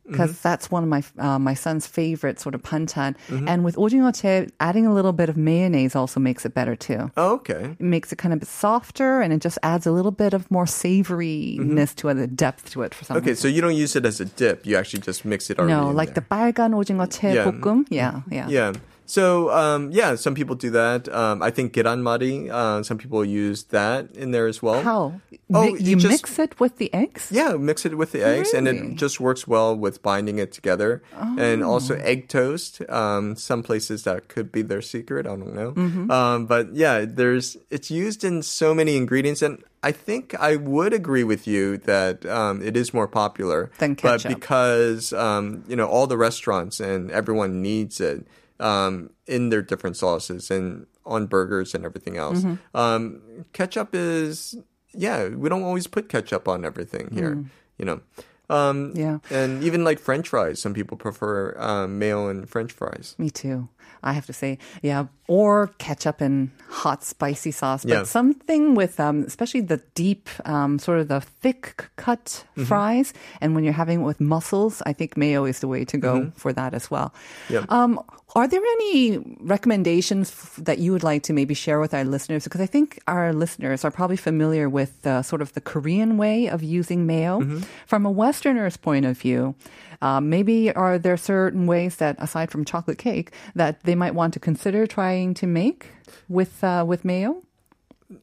because 0.06 0.32
mm-hmm. 0.32 0.40
that's 0.42 0.70
one 0.70 0.84
of 0.84 0.90
my 0.90 1.04
uh, 1.18 1.40
my 1.40 1.54
son's 1.54 1.88
favorite 1.88 2.40
sort 2.40 2.54
of 2.54 2.62
banchan 2.62 3.16
mm-hmm. 3.28 3.48
and 3.48 3.64
with 3.64 3.76
오징어 3.76 4.14
adding 4.60 4.86
a 4.86 4.94
little 4.94 5.14
bit 5.14 5.30
of 5.30 5.38
mayonnaise 5.38 5.96
also 5.96 6.20
makes 6.20 6.46
it 6.46 6.54
better 6.54 6.76
too. 6.76 7.12
Oh, 7.18 7.34
okay. 7.36 7.76
It 7.80 7.82
makes 7.82 8.12
it 8.12 8.18
kind 8.18 8.34
of 8.34 8.44
softer 8.48 9.22
and 9.22 9.34
it 9.34 9.42
just 9.42 9.58
adds 9.64 9.88
a 9.88 9.92
little 9.92 10.12
bit 10.12 10.34
of 10.34 10.50
more 10.52 10.66
savouriness 10.66 11.58
mm-hmm. 11.58 11.96
to 11.96 12.10
it, 12.10 12.14
the 12.14 12.28
depth 12.28 12.70
to 12.72 12.84
it 12.84 12.94
for 12.94 13.06
some 13.06 13.18
Okay, 13.18 13.32
reason. 13.32 13.42
so 13.42 13.48
you 13.48 13.62
don't 13.62 13.76
use 13.76 13.96
it 13.96 14.06
as 14.06 14.20
a 14.20 14.26
dip. 14.26 14.66
You 14.66 14.78
actually 14.78 15.02
just 15.02 15.26
mix 15.26 15.50
it 15.50 15.58
already. 15.58 15.74
No, 15.74 15.90
like 15.90 16.14
there. 16.14 16.22
the 16.22 16.22
빨간 16.22 16.74
오징어 16.74 17.08
채 17.08 17.34
mm-hmm. 17.34 17.84
yeah. 17.90 18.22
Yeah, 18.30 18.48
yeah. 18.50 18.72
Yeah. 18.72 18.74
So 19.10 19.50
um, 19.50 19.90
yeah, 19.92 20.14
some 20.16 20.36
people 20.36 20.56
do 20.56 20.70
that. 20.70 21.10
Um, 21.10 21.42
I 21.42 21.50
think 21.50 21.74
geranmari, 21.74 22.48
uh, 22.52 22.84
some 22.84 22.98
people 23.00 23.26
use 23.26 23.64
that 23.74 24.16
in 24.16 24.30
there 24.30 24.46
as 24.46 24.62
well. 24.62 24.84
How? 24.84 25.20
Oh, 25.52 25.64
Mi- 25.66 25.80
you 25.82 25.90
you 25.92 25.96
just- 25.96 26.08
mix 26.14 26.38
it 26.38 26.60
with 26.60 26.78
the 26.78 26.94
eggs? 26.94 27.30
Yeah, 27.32 27.56
mix 27.58 27.86
it 27.86 27.98
with 27.98 28.12
the 28.12 28.22
eggs, 28.24 28.54
and 28.54 28.68
it 28.68 28.96
just 28.96 29.20
works 29.20 29.48
well 29.48 29.76
with 29.76 30.04
binding 30.04 30.38
it 30.38 30.52
together. 30.52 31.02
And 31.38 31.64
also 31.64 31.96
Oh. 31.96 32.02
egg 32.12 32.28
toast. 32.28 32.82
Um, 32.88 33.36
some 33.36 33.64
places 33.64 34.04
that 34.04 34.28
could 34.28 34.52
be 34.52 34.62
their 34.62 34.82
secret. 34.82 35.26
I 35.26 35.30
don't 35.30 35.56
know. 35.56 35.72
Mm-hmm. 35.72 36.12
Um, 36.12 36.46
but 36.46 36.76
yeah, 36.76 37.06
there's 37.10 37.58
it's 37.72 37.90
used 37.90 38.24
in 38.24 38.44
so 38.44 38.76
many 38.76 38.96
ingredients, 38.96 39.42
and 39.42 39.64
I 39.82 39.92
think 39.92 40.36
I 40.40 40.56
would 40.56 40.94
agree 40.94 41.24
with 41.24 41.48
you 41.48 41.78
that 41.90 42.26
um, 42.28 42.62
it 42.62 42.78
is 42.78 42.94
more 42.94 43.08
popular 43.08 43.72
Than 43.80 43.96
But 43.96 44.22
because 44.28 45.14
um, 45.14 45.64
you 45.68 45.76
know 45.76 45.88
all 45.88 46.06
the 46.06 46.18
restaurants 46.18 46.80
and 46.80 47.10
everyone 47.10 47.62
needs 47.64 48.00
it 48.00 48.28
um, 48.60 49.10
in 49.28 49.50
their 49.50 49.62
different 49.62 49.98
sauces 49.98 50.52
and 50.52 50.86
on 51.06 51.26
burgers 51.28 51.74
and 51.74 51.86
everything 51.86 52.18
else. 52.18 52.40
Mm-hmm. 52.44 52.78
Um, 52.78 53.22
ketchup 53.54 53.90
is 53.94 54.56
yeah, 54.94 55.28
we 55.30 55.50
don't 55.50 55.64
always 55.64 55.88
put 55.88 56.10
ketchup 56.10 56.48
on 56.48 56.66
everything 56.66 57.10
here, 57.14 57.44
you 57.78 57.86
know. 57.86 58.02
Um, 58.52 58.94
Mm. 58.94 58.98
Yeah. 58.98 59.18
and 59.30 59.64
even 59.64 59.84
like 59.84 60.00
French 60.00 60.30
fries, 60.30 60.60
some 60.60 60.74
people 60.74 60.98
prefer 60.98 61.54
um, 61.62 62.00
mayo 62.00 62.30
and 62.30 62.50
French 62.50 62.72
fries. 62.74 63.14
Me 63.20 63.30
too. 63.30 63.70
I 64.02 64.14
have 64.14 64.26
to 64.26 64.34
say, 64.34 64.58
yeah, 64.82 65.06
or 65.28 65.68
ketchup 65.78 66.20
and 66.22 66.50
hot 66.70 67.04
spicy 67.04 67.52
sauce, 67.52 67.84
but 67.86 67.94
Yeah. 67.94 68.04
something 68.04 68.74
with, 68.74 69.00
um, 69.00 69.24
especially 69.28 69.62
the 69.62 69.78
deep, 69.94 70.30
um, 70.46 70.80
sort 70.80 71.00
of 71.00 71.10
the 71.10 71.22
thick 71.22 71.90
cut 71.96 72.44
Mm-hmm. 72.58 72.64
fries, 72.66 73.14
and 73.40 73.54
when 73.54 73.64
you're 73.64 73.74
having 73.78 74.02
it 74.02 74.06
with 74.06 74.20
mussels, 74.20 74.82
I 74.86 74.94
think 74.94 75.16
mayo 75.16 75.46
is 75.46 75.60
the 75.60 75.68
way 75.68 75.86
to 75.86 75.98
go 76.00 76.32
for 76.36 76.52
that 76.54 76.74
as 76.74 76.90
well. 76.90 77.14
Mm-hmm. 77.50 77.54
Yeah. 77.54 77.66
Um, 77.70 78.00
are 78.40 78.48
there 78.48 78.62
any 78.80 79.18
recommendations 79.40 80.32
f- 80.32 80.60
that 80.64 80.80
you 80.80 80.92
would 80.92 81.04
like 81.04 81.24
to 81.24 81.34
maybe 81.34 81.54
share 81.54 81.80
with 81.80 81.94
our 81.94 82.04
listeners? 82.04 82.44
Because 82.46 82.62
I 82.62 82.66
think 82.66 83.00
our 83.08 83.34
listeners 83.34 83.84
are 83.84 83.92
probably 83.92 84.18
familiar 84.18 84.70
with 84.70 85.06
uh, 85.06 85.22
sort 85.22 85.42
of 85.42 85.54
the 85.54 85.62
Korean 85.62 86.18
way 86.18 86.48
of 86.48 86.64
using 86.64 87.06
mayo. 87.06 87.42
Mm-hmm. 87.42 87.60
From 87.86 88.06
a 88.06 88.12
Westerner's 88.12 88.78
point 88.78 89.06
of 89.06 89.18
view, 89.18 89.56
uh, 90.02 90.22
maybe 90.22 90.72
are 90.74 90.98
there 90.98 91.18
certain 91.18 91.68
ways 91.68 91.98
that, 91.98 92.16
aside 92.20 92.50
from 92.50 92.64
chocolate 92.64 92.98
cake, 92.98 93.32
that 93.56 93.84
they 93.84 93.96
might 93.96 94.16
want 94.16 94.34
to 94.34 94.40
consider 94.40 94.88
trying 94.88 95.34
to 95.36 95.46
make 95.46 95.88
with 96.28 96.64
uh, 96.64 96.86
with 96.88 97.04
mayo? 97.04 97.44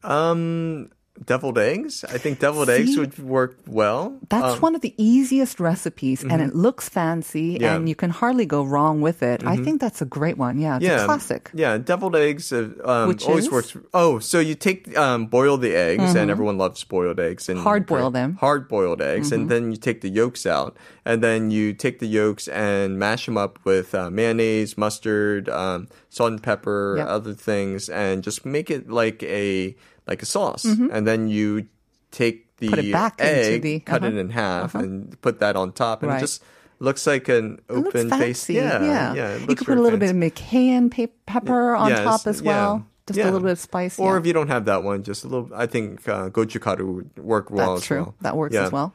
Um, 0.03 0.91
deviled 1.25 1.59
eggs. 1.59 2.05
I 2.05 2.19
think 2.19 2.39
deviled 2.41 2.69
eggs 2.69 2.97
would 2.97 3.19
work 3.19 3.57
well. 3.67 4.19
That's 4.29 4.61
one 4.61 4.75
of 4.75 4.81
the 4.83 4.95
easiest 4.99 5.61
recipes, 5.61 6.23
and 6.23 6.43
it 6.43 6.55
looks 6.55 6.89
fancy, 6.89 7.17
Um, 7.41 7.55
mm-hmm. 7.55 7.63
Yeah. 7.63 7.69
Mm-hmm. 7.69 7.77
and 7.77 7.89
you 7.89 7.95
can 7.95 8.11
hardly 8.11 8.47
go 8.47 8.63
wrong 8.65 9.01
with 9.01 9.23
it. 9.23 9.45
I 9.47 9.57
think 9.57 9.81
that's 9.81 10.03
a 10.03 10.05
great 10.05 10.37
one. 10.39 10.59
Yeah, 10.59 10.77
it's 10.77 10.85
yeah, 10.85 11.03
a 11.03 11.07
classic. 11.07 11.51
Yeah, 11.55 11.79
deviled 11.79 12.17
eggs 12.17 12.53
uh, 12.53 12.69
um, 12.85 13.09
Which 13.09 13.25
always 13.27 13.45
is? 13.45 13.49
Mm-hmm. 13.49 13.55
works. 13.55 13.77
Oh, 13.95 14.19
so 14.19 14.39
you 14.41 14.55
take 14.55 14.97
um, 14.99 15.27
boil 15.27 15.57
the 15.57 15.75
eggs, 15.75 16.15
and 16.15 16.31
everyone 16.31 16.59
loves 16.59 16.85
boiled 16.85 17.19
eggs. 17.21 17.49
And 17.49 17.59
Hard 17.61 17.87
boil 17.87 18.11
them. 18.11 18.31
Mm-hmm. 18.33 18.45
Hard 18.47 18.69
boiled 18.69 19.01
eggs, 19.01 19.33
and 19.33 19.49
then 19.49 19.71
you 19.73 19.77
take 19.79 20.01
the 20.01 20.11
yolks 20.11 20.47
out, 20.47 20.77
and 21.05 21.23
then 21.23 21.51
you 21.51 21.73
take 21.73 21.99
the 21.99 22.07
yolks 22.07 22.49
and 22.49 22.99
mash 22.99 23.27
them 23.27 23.37
up 23.39 23.59
with 23.65 23.95
uh, 23.95 24.11
mayonnaise, 24.11 24.77
mustard, 24.77 25.49
um, 25.49 25.89
salt 26.11 26.33
and 26.33 26.43
pepper, 26.43 26.97
Yep. 26.99 27.09
other 27.09 27.35
things, 27.35 27.89
and 27.89 28.23
just 28.23 28.45
make 28.47 28.71
it 28.71 28.89
like 28.91 29.23
a 29.23 29.75
like 30.07 30.23
a 30.23 30.27
sauce. 30.27 30.65
And 30.65 31.07
then 31.07 31.29
you 31.29 31.67
take 32.11 32.45
the 32.59 32.67
Mm-hmm. 32.69 32.75
Put 32.75 32.85
it 32.87 32.93
back 32.93 33.21
into 33.21 33.33
egg, 33.33 33.63
the- 33.63 33.81
cut 33.81 34.03
it 34.03 34.09
uh-huh. 34.09 34.19
in 34.21 34.31
half, 34.31 34.75
and 34.75 35.21
put 35.21 35.41
that 35.41 35.57
on 35.57 35.73
top, 35.73 36.03
and 36.03 36.11
Right. 36.11 36.17
it 36.17 36.21
just 36.21 36.43
looks 36.79 37.07
like 37.07 37.29
an 37.29 37.61
open 37.69 38.09
face. 38.11 38.49
Yeah, 38.49 38.83
yeah. 38.83 39.15
yeah. 39.15 39.37
you 39.37 39.55
could 39.55 39.67
put 39.67 39.77
a 39.77 39.81
little 39.83 39.99
fancy. 39.99 40.19
bit 40.19 40.33
of 40.33 40.35
cayenne 40.35 40.89
pe- 40.89 41.09
pepper 41.27 41.75
on 41.75 41.91
Yes, 41.91 42.03
top 42.05 42.27
as 42.27 42.41
yeah, 42.41 42.47
well. 42.49 42.87
Just 43.07 43.19
yeah. 43.19 43.25
a 43.25 43.27
little 43.27 43.41
bit 43.41 43.53
of 43.53 43.59
spice. 43.59 43.99
Or 43.99 44.17
if 44.17 44.25
you 44.27 44.33
don't 44.33 44.49
have 44.49 44.65
that 44.65 44.83
one, 44.83 45.03
just 45.03 45.23
a 45.25 45.29
little. 45.29 45.51
I 45.55 45.67
think 45.67 46.09
uh, 46.09 46.31
gochugaru 46.31 46.95
would 46.95 47.19
work 47.19 47.51
well 47.51 47.75
That's 47.75 47.87
true. 47.87 47.99
well. 47.99 48.15
That 48.23 48.37
works 48.37 48.57
as 48.57 48.73
well. 48.73 48.95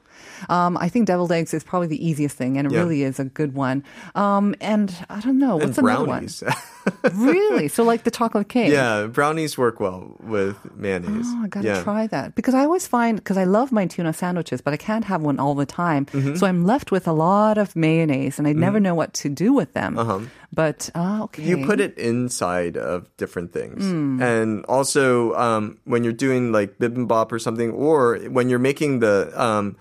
Um, 0.50 0.78
I 0.78 0.90
think 0.90 1.08
deviled 1.08 1.32
eggs 1.32 1.54
is 1.54 1.64
probably 1.64 1.88
the 1.88 2.06
easiest 2.06 2.36
thing, 2.38 2.58
and 2.58 2.68
it 2.68 2.74
Yeah. 2.74 2.80
really 2.80 3.04
is 3.04 3.20
a 3.20 3.26
good 3.26 3.54
one. 3.54 3.84
Um, 4.16 4.56
and 4.62 4.94
I 5.10 5.20
don't 5.22 5.40
know 5.40 5.60
And 5.60 5.70
what's 5.70 5.78
another 5.78 6.06
one. 6.06 6.28
really? 7.14 7.68
So 7.68 7.84
like 7.84 8.04
the 8.04 8.12
chocolate 8.12 8.50
cake. 8.50 8.72
yeah, 8.72 9.06
brownies 9.08 9.58
work 9.58 9.80
well 9.80 10.16
with 10.20 10.58
mayonnaise. 10.76 11.26
Oh, 11.28 11.44
I 11.44 11.48
gotta 11.48 11.68
yeah. 11.68 11.84
try 11.84 12.08
that 12.08 12.36
because 12.36 12.54
I 12.54 12.64
always 12.64 12.88
find 12.88 13.18
because 13.18 13.38
I 13.38 13.44
love 13.44 13.72
my 13.72 13.86
tuna 13.86 14.14
sandwiches, 14.14 14.62
but 14.62 14.74
I 14.74 14.78
can't 14.78 15.06
have 15.06 15.22
one 15.22 15.40
all 15.40 15.56
the 15.56 15.66
time. 15.66 16.06
Mm-hmm. 16.08 16.36
So 16.36 16.48
I'm 16.48 16.66
left 16.66 16.92
with 16.92 17.08
a 17.08 17.14
lot 17.14 17.58
of 17.58 17.76
mayonnaise, 17.76 18.40
and 18.40 18.48
I 18.48 18.54
never 18.54 18.80
know 18.80 18.96
what 18.96 19.14
to 19.16 19.30
do 19.30 19.54
with 19.54 19.74
them. 19.74 19.98
Uh-huh. 19.98 20.20
But 20.54 20.90
ah, 20.96 21.24
okay, 21.24 21.44
You 21.44 21.66
put 21.66 21.80
it 21.80 21.98
inside 21.98 22.76
of 22.76 23.08
different 23.18 23.54
things. 23.54 23.84
Hmm. 23.84 24.22
And 24.22 24.66
also, 24.66 25.34
um, 25.36 25.78
when 25.86 26.04
you're 26.04 26.12
doing 26.14 26.52
like 26.52 26.78
bibimbap 26.78 27.32
or 27.32 27.40
something, 27.40 27.72
or 27.72 28.18
when 28.28 28.50
you're 28.50 28.60
making 28.60 29.00
the 29.00 29.32
um, 29.42 29.78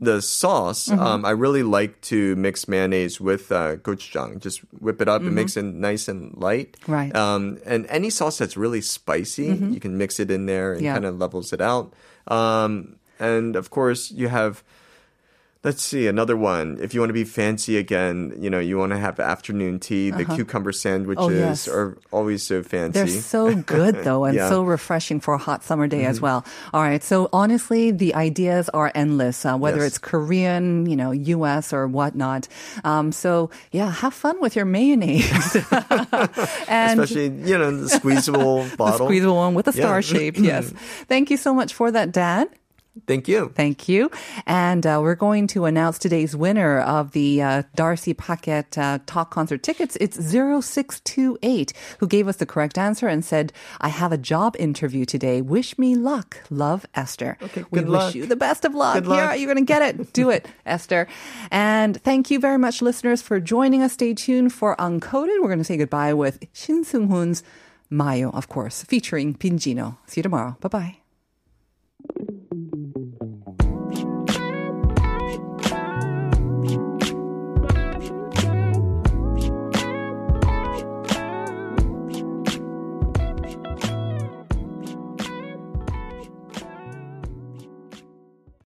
the 0.00 0.22
sauce, 0.22 0.88
Mm-hmm. 0.88 0.98
um, 0.98 1.24
I 1.24 1.30
really 1.36 1.62
like 1.62 2.00
to 2.08 2.34
mix 2.36 2.66
mayonnaise 2.66 3.20
with 3.20 3.52
uh, 3.52 3.76
gochujang. 3.76 4.40
Just 4.40 4.60
whip 4.80 5.00
it 5.02 5.08
up. 5.08 5.20
It 5.22 5.30
makes 5.30 5.56
it 5.56 5.62
nice 5.64 6.08
and 6.08 6.32
light. 6.40 6.76
Mm-hmm. 6.80 6.92
Right. 6.92 7.12
Mm-hmm. 7.12 7.20
Um, 7.20 7.58
and 7.66 7.86
any 7.88 8.08
sauce 8.08 8.38
that's 8.38 8.56
really 8.56 8.80
spicy, 8.80 9.52
you 9.54 9.78
can 9.78 9.98
mix 9.98 10.18
it 10.18 10.30
in 10.30 10.46
there 10.46 10.72
and 10.72 10.80
Yeah. 10.82 10.94
kind 10.94 11.04
of 11.04 11.18
levels 11.18 11.52
it 11.52 11.60
out. 11.60 11.92
Um, 12.26 12.96
and 13.18 13.56
of 13.56 13.68
course, 13.70 14.10
you 14.10 14.28
have 14.28 14.64
Let's 15.62 15.82
see 15.82 16.06
another 16.06 16.38
one. 16.38 16.78
If 16.80 16.94
you 16.94 17.00
want 17.00 17.10
to 17.10 17.14
be 17.14 17.24
fancy 17.24 17.76
again, 17.76 18.32
you 18.40 18.48
know, 18.48 18.60
you 18.60 18.78
want 18.78 18.92
to 18.92 18.98
have 18.98 19.20
afternoon 19.20 19.78
tea. 19.78 20.10
The 20.10 20.24
cucumber 20.24 20.72
sandwiches 20.72 21.20
Uh-huh. 21.26 21.34
Oh, 21.36 21.48
yes. 21.48 21.68
are 21.68 21.98
always 22.10 22.42
so 22.42 22.62
fancy. 22.62 22.92
They're 22.98 23.06
so 23.20 23.54
good 23.54 23.96
though 24.04 24.24
and 24.24 24.34
Yeah. 24.36 24.48
so 24.48 24.62
refreshing 24.62 25.20
for 25.20 25.34
a 25.34 25.38
hot 25.38 25.62
summer 25.62 25.86
day 25.86 26.06
as 26.06 26.18
well. 26.18 26.46
All 26.72 26.80
right. 26.80 27.04
So 27.04 27.28
honestly, 27.30 27.90
the 27.90 28.14
ideas 28.14 28.70
are 28.72 28.90
endless, 28.94 29.44
uh, 29.44 29.58
whether 29.58 29.84
Yes. 29.84 29.88
it's 29.88 29.98
Korean, 29.98 30.86
you 30.88 30.96
know, 30.96 31.12
US 31.12 31.74
or 31.74 31.86
whatnot. 31.86 32.48
Um, 32.82 33.12
so 33.12 33.50
yeah, 33.70 33.90
have 33.92 34.14
fun 34.14 34.40
with 34.40 34.56
your 34.56 34.64
mayonnaise. 34.64 35.28
and 36.72 37.00
Especially, 37.00 37.28
you 37.44 37.58
know, 37.58 37.76
the 37.76 37.88
squeezable 37.90 38.64
the 38.64 38.76
bottle. 38.78 39.06
squeezable 39.08 39.36
one 39.36 39.52
with 39.52 39.68
a 39.68 39.72
star 39.72 39.96
Yeah. 39.96 40.00
shape. 40.00 40.38
Yes. 40.38 40.72
Thank 41.06 41.28
you 41.30 41.36
so 41.36 41.52
much 41.52 41.74
for 41.74 41.90
that, 41.90 42.12
Dad. 42.12 42.48
Thank 43.06 43.28
you. 43.28 43.52
Thank 43.54 43.88
you. 43.88 44.10
And 44.46 44.86
uh, 44.86 45.00
we're 45.02 45.14
going 45.14 45.46
to 45.48 45.64
announce 45.64 45.98
today's 45.98 46.34
winner 46.36 46.80
of 46.80 47.12
the 47.12 47.42
uh, 47.42 47.62
Darcy 47.74 48.14
Paquet 48.14 48.64
uh, 48.76 48.98
Talk 49.06 49.30
Concert 49.30 49.62
tickets. 49.62 49.96
It's 50.00 50.16
0628 50.16 51.72
who 51.98 52.06
gave 52.06 52.28
us 52.28 52.36
the 52.36 52.46
correct 52.46 52.78
answer 52.78 53.08
and 53.08 53.24
said, 53.24 53.52
I 53.80 53.88
have 53.88 54.12
a 54.12 54.18
job 54.18 54.56
interview 54.58 55.04
today. 55.04 55.40
Wish 55.42 55.78
me 55.78 55.94
luck. 55.94 56.38
Love, 56.50 56.86
Esther. 56.94 57.36
Okay, 57.42 57.64
we 57.70 57.80
wish 57.80 57.88
luck. 57.88 58.14
you 58.14 58.26
the 58.26 58.36
best 58.36 58.64
of 58.64 58.74
luck. 58.74 58.94
Good 58.94 59.06
luck. 59.06 59.18
Yeah, 59.18 59.34
you're 59.34 59.52
going 59.52 59.64
to 59.64 59.72
get 59.72 59.82
it. 59.82 60.12
Do 60.12 60.30
it, 60.30 60.46
Esther. 60.66 61.06
And 61.50 62.00
thank 62.02 62.30
you 62.30 62.38
very 62.38 62.58
much, 62.58 62.82
listeners, 62.82 63.22
for 63.22 63.40
joining 63.40 63.82
us. 63.82 63.94
Stay 63.94 64.14
tuned 64.14 64.52
for 64.52 64.76
Uncoded. 64.76 65.40
We're 65.40 65.48
going 65.48 65.58
to 65.58 65.64
say 65.64 65.76
goodbye 65.76 66.14
with 66.14 66.38
Shin 66.52 66.84
Sung 66.84 67.08
Hoon's 67.08 67.42
Mayo, 67.90 68.30
of 68.30 68.48
course, 68.48 68.84
featuring 68.84 69.34
Pinjino. 69.34 69.98
See 70.06 70.20
you 70.20 70.22
tomorrow. 70.22 70.56
Bye-bye. 70.60 70.98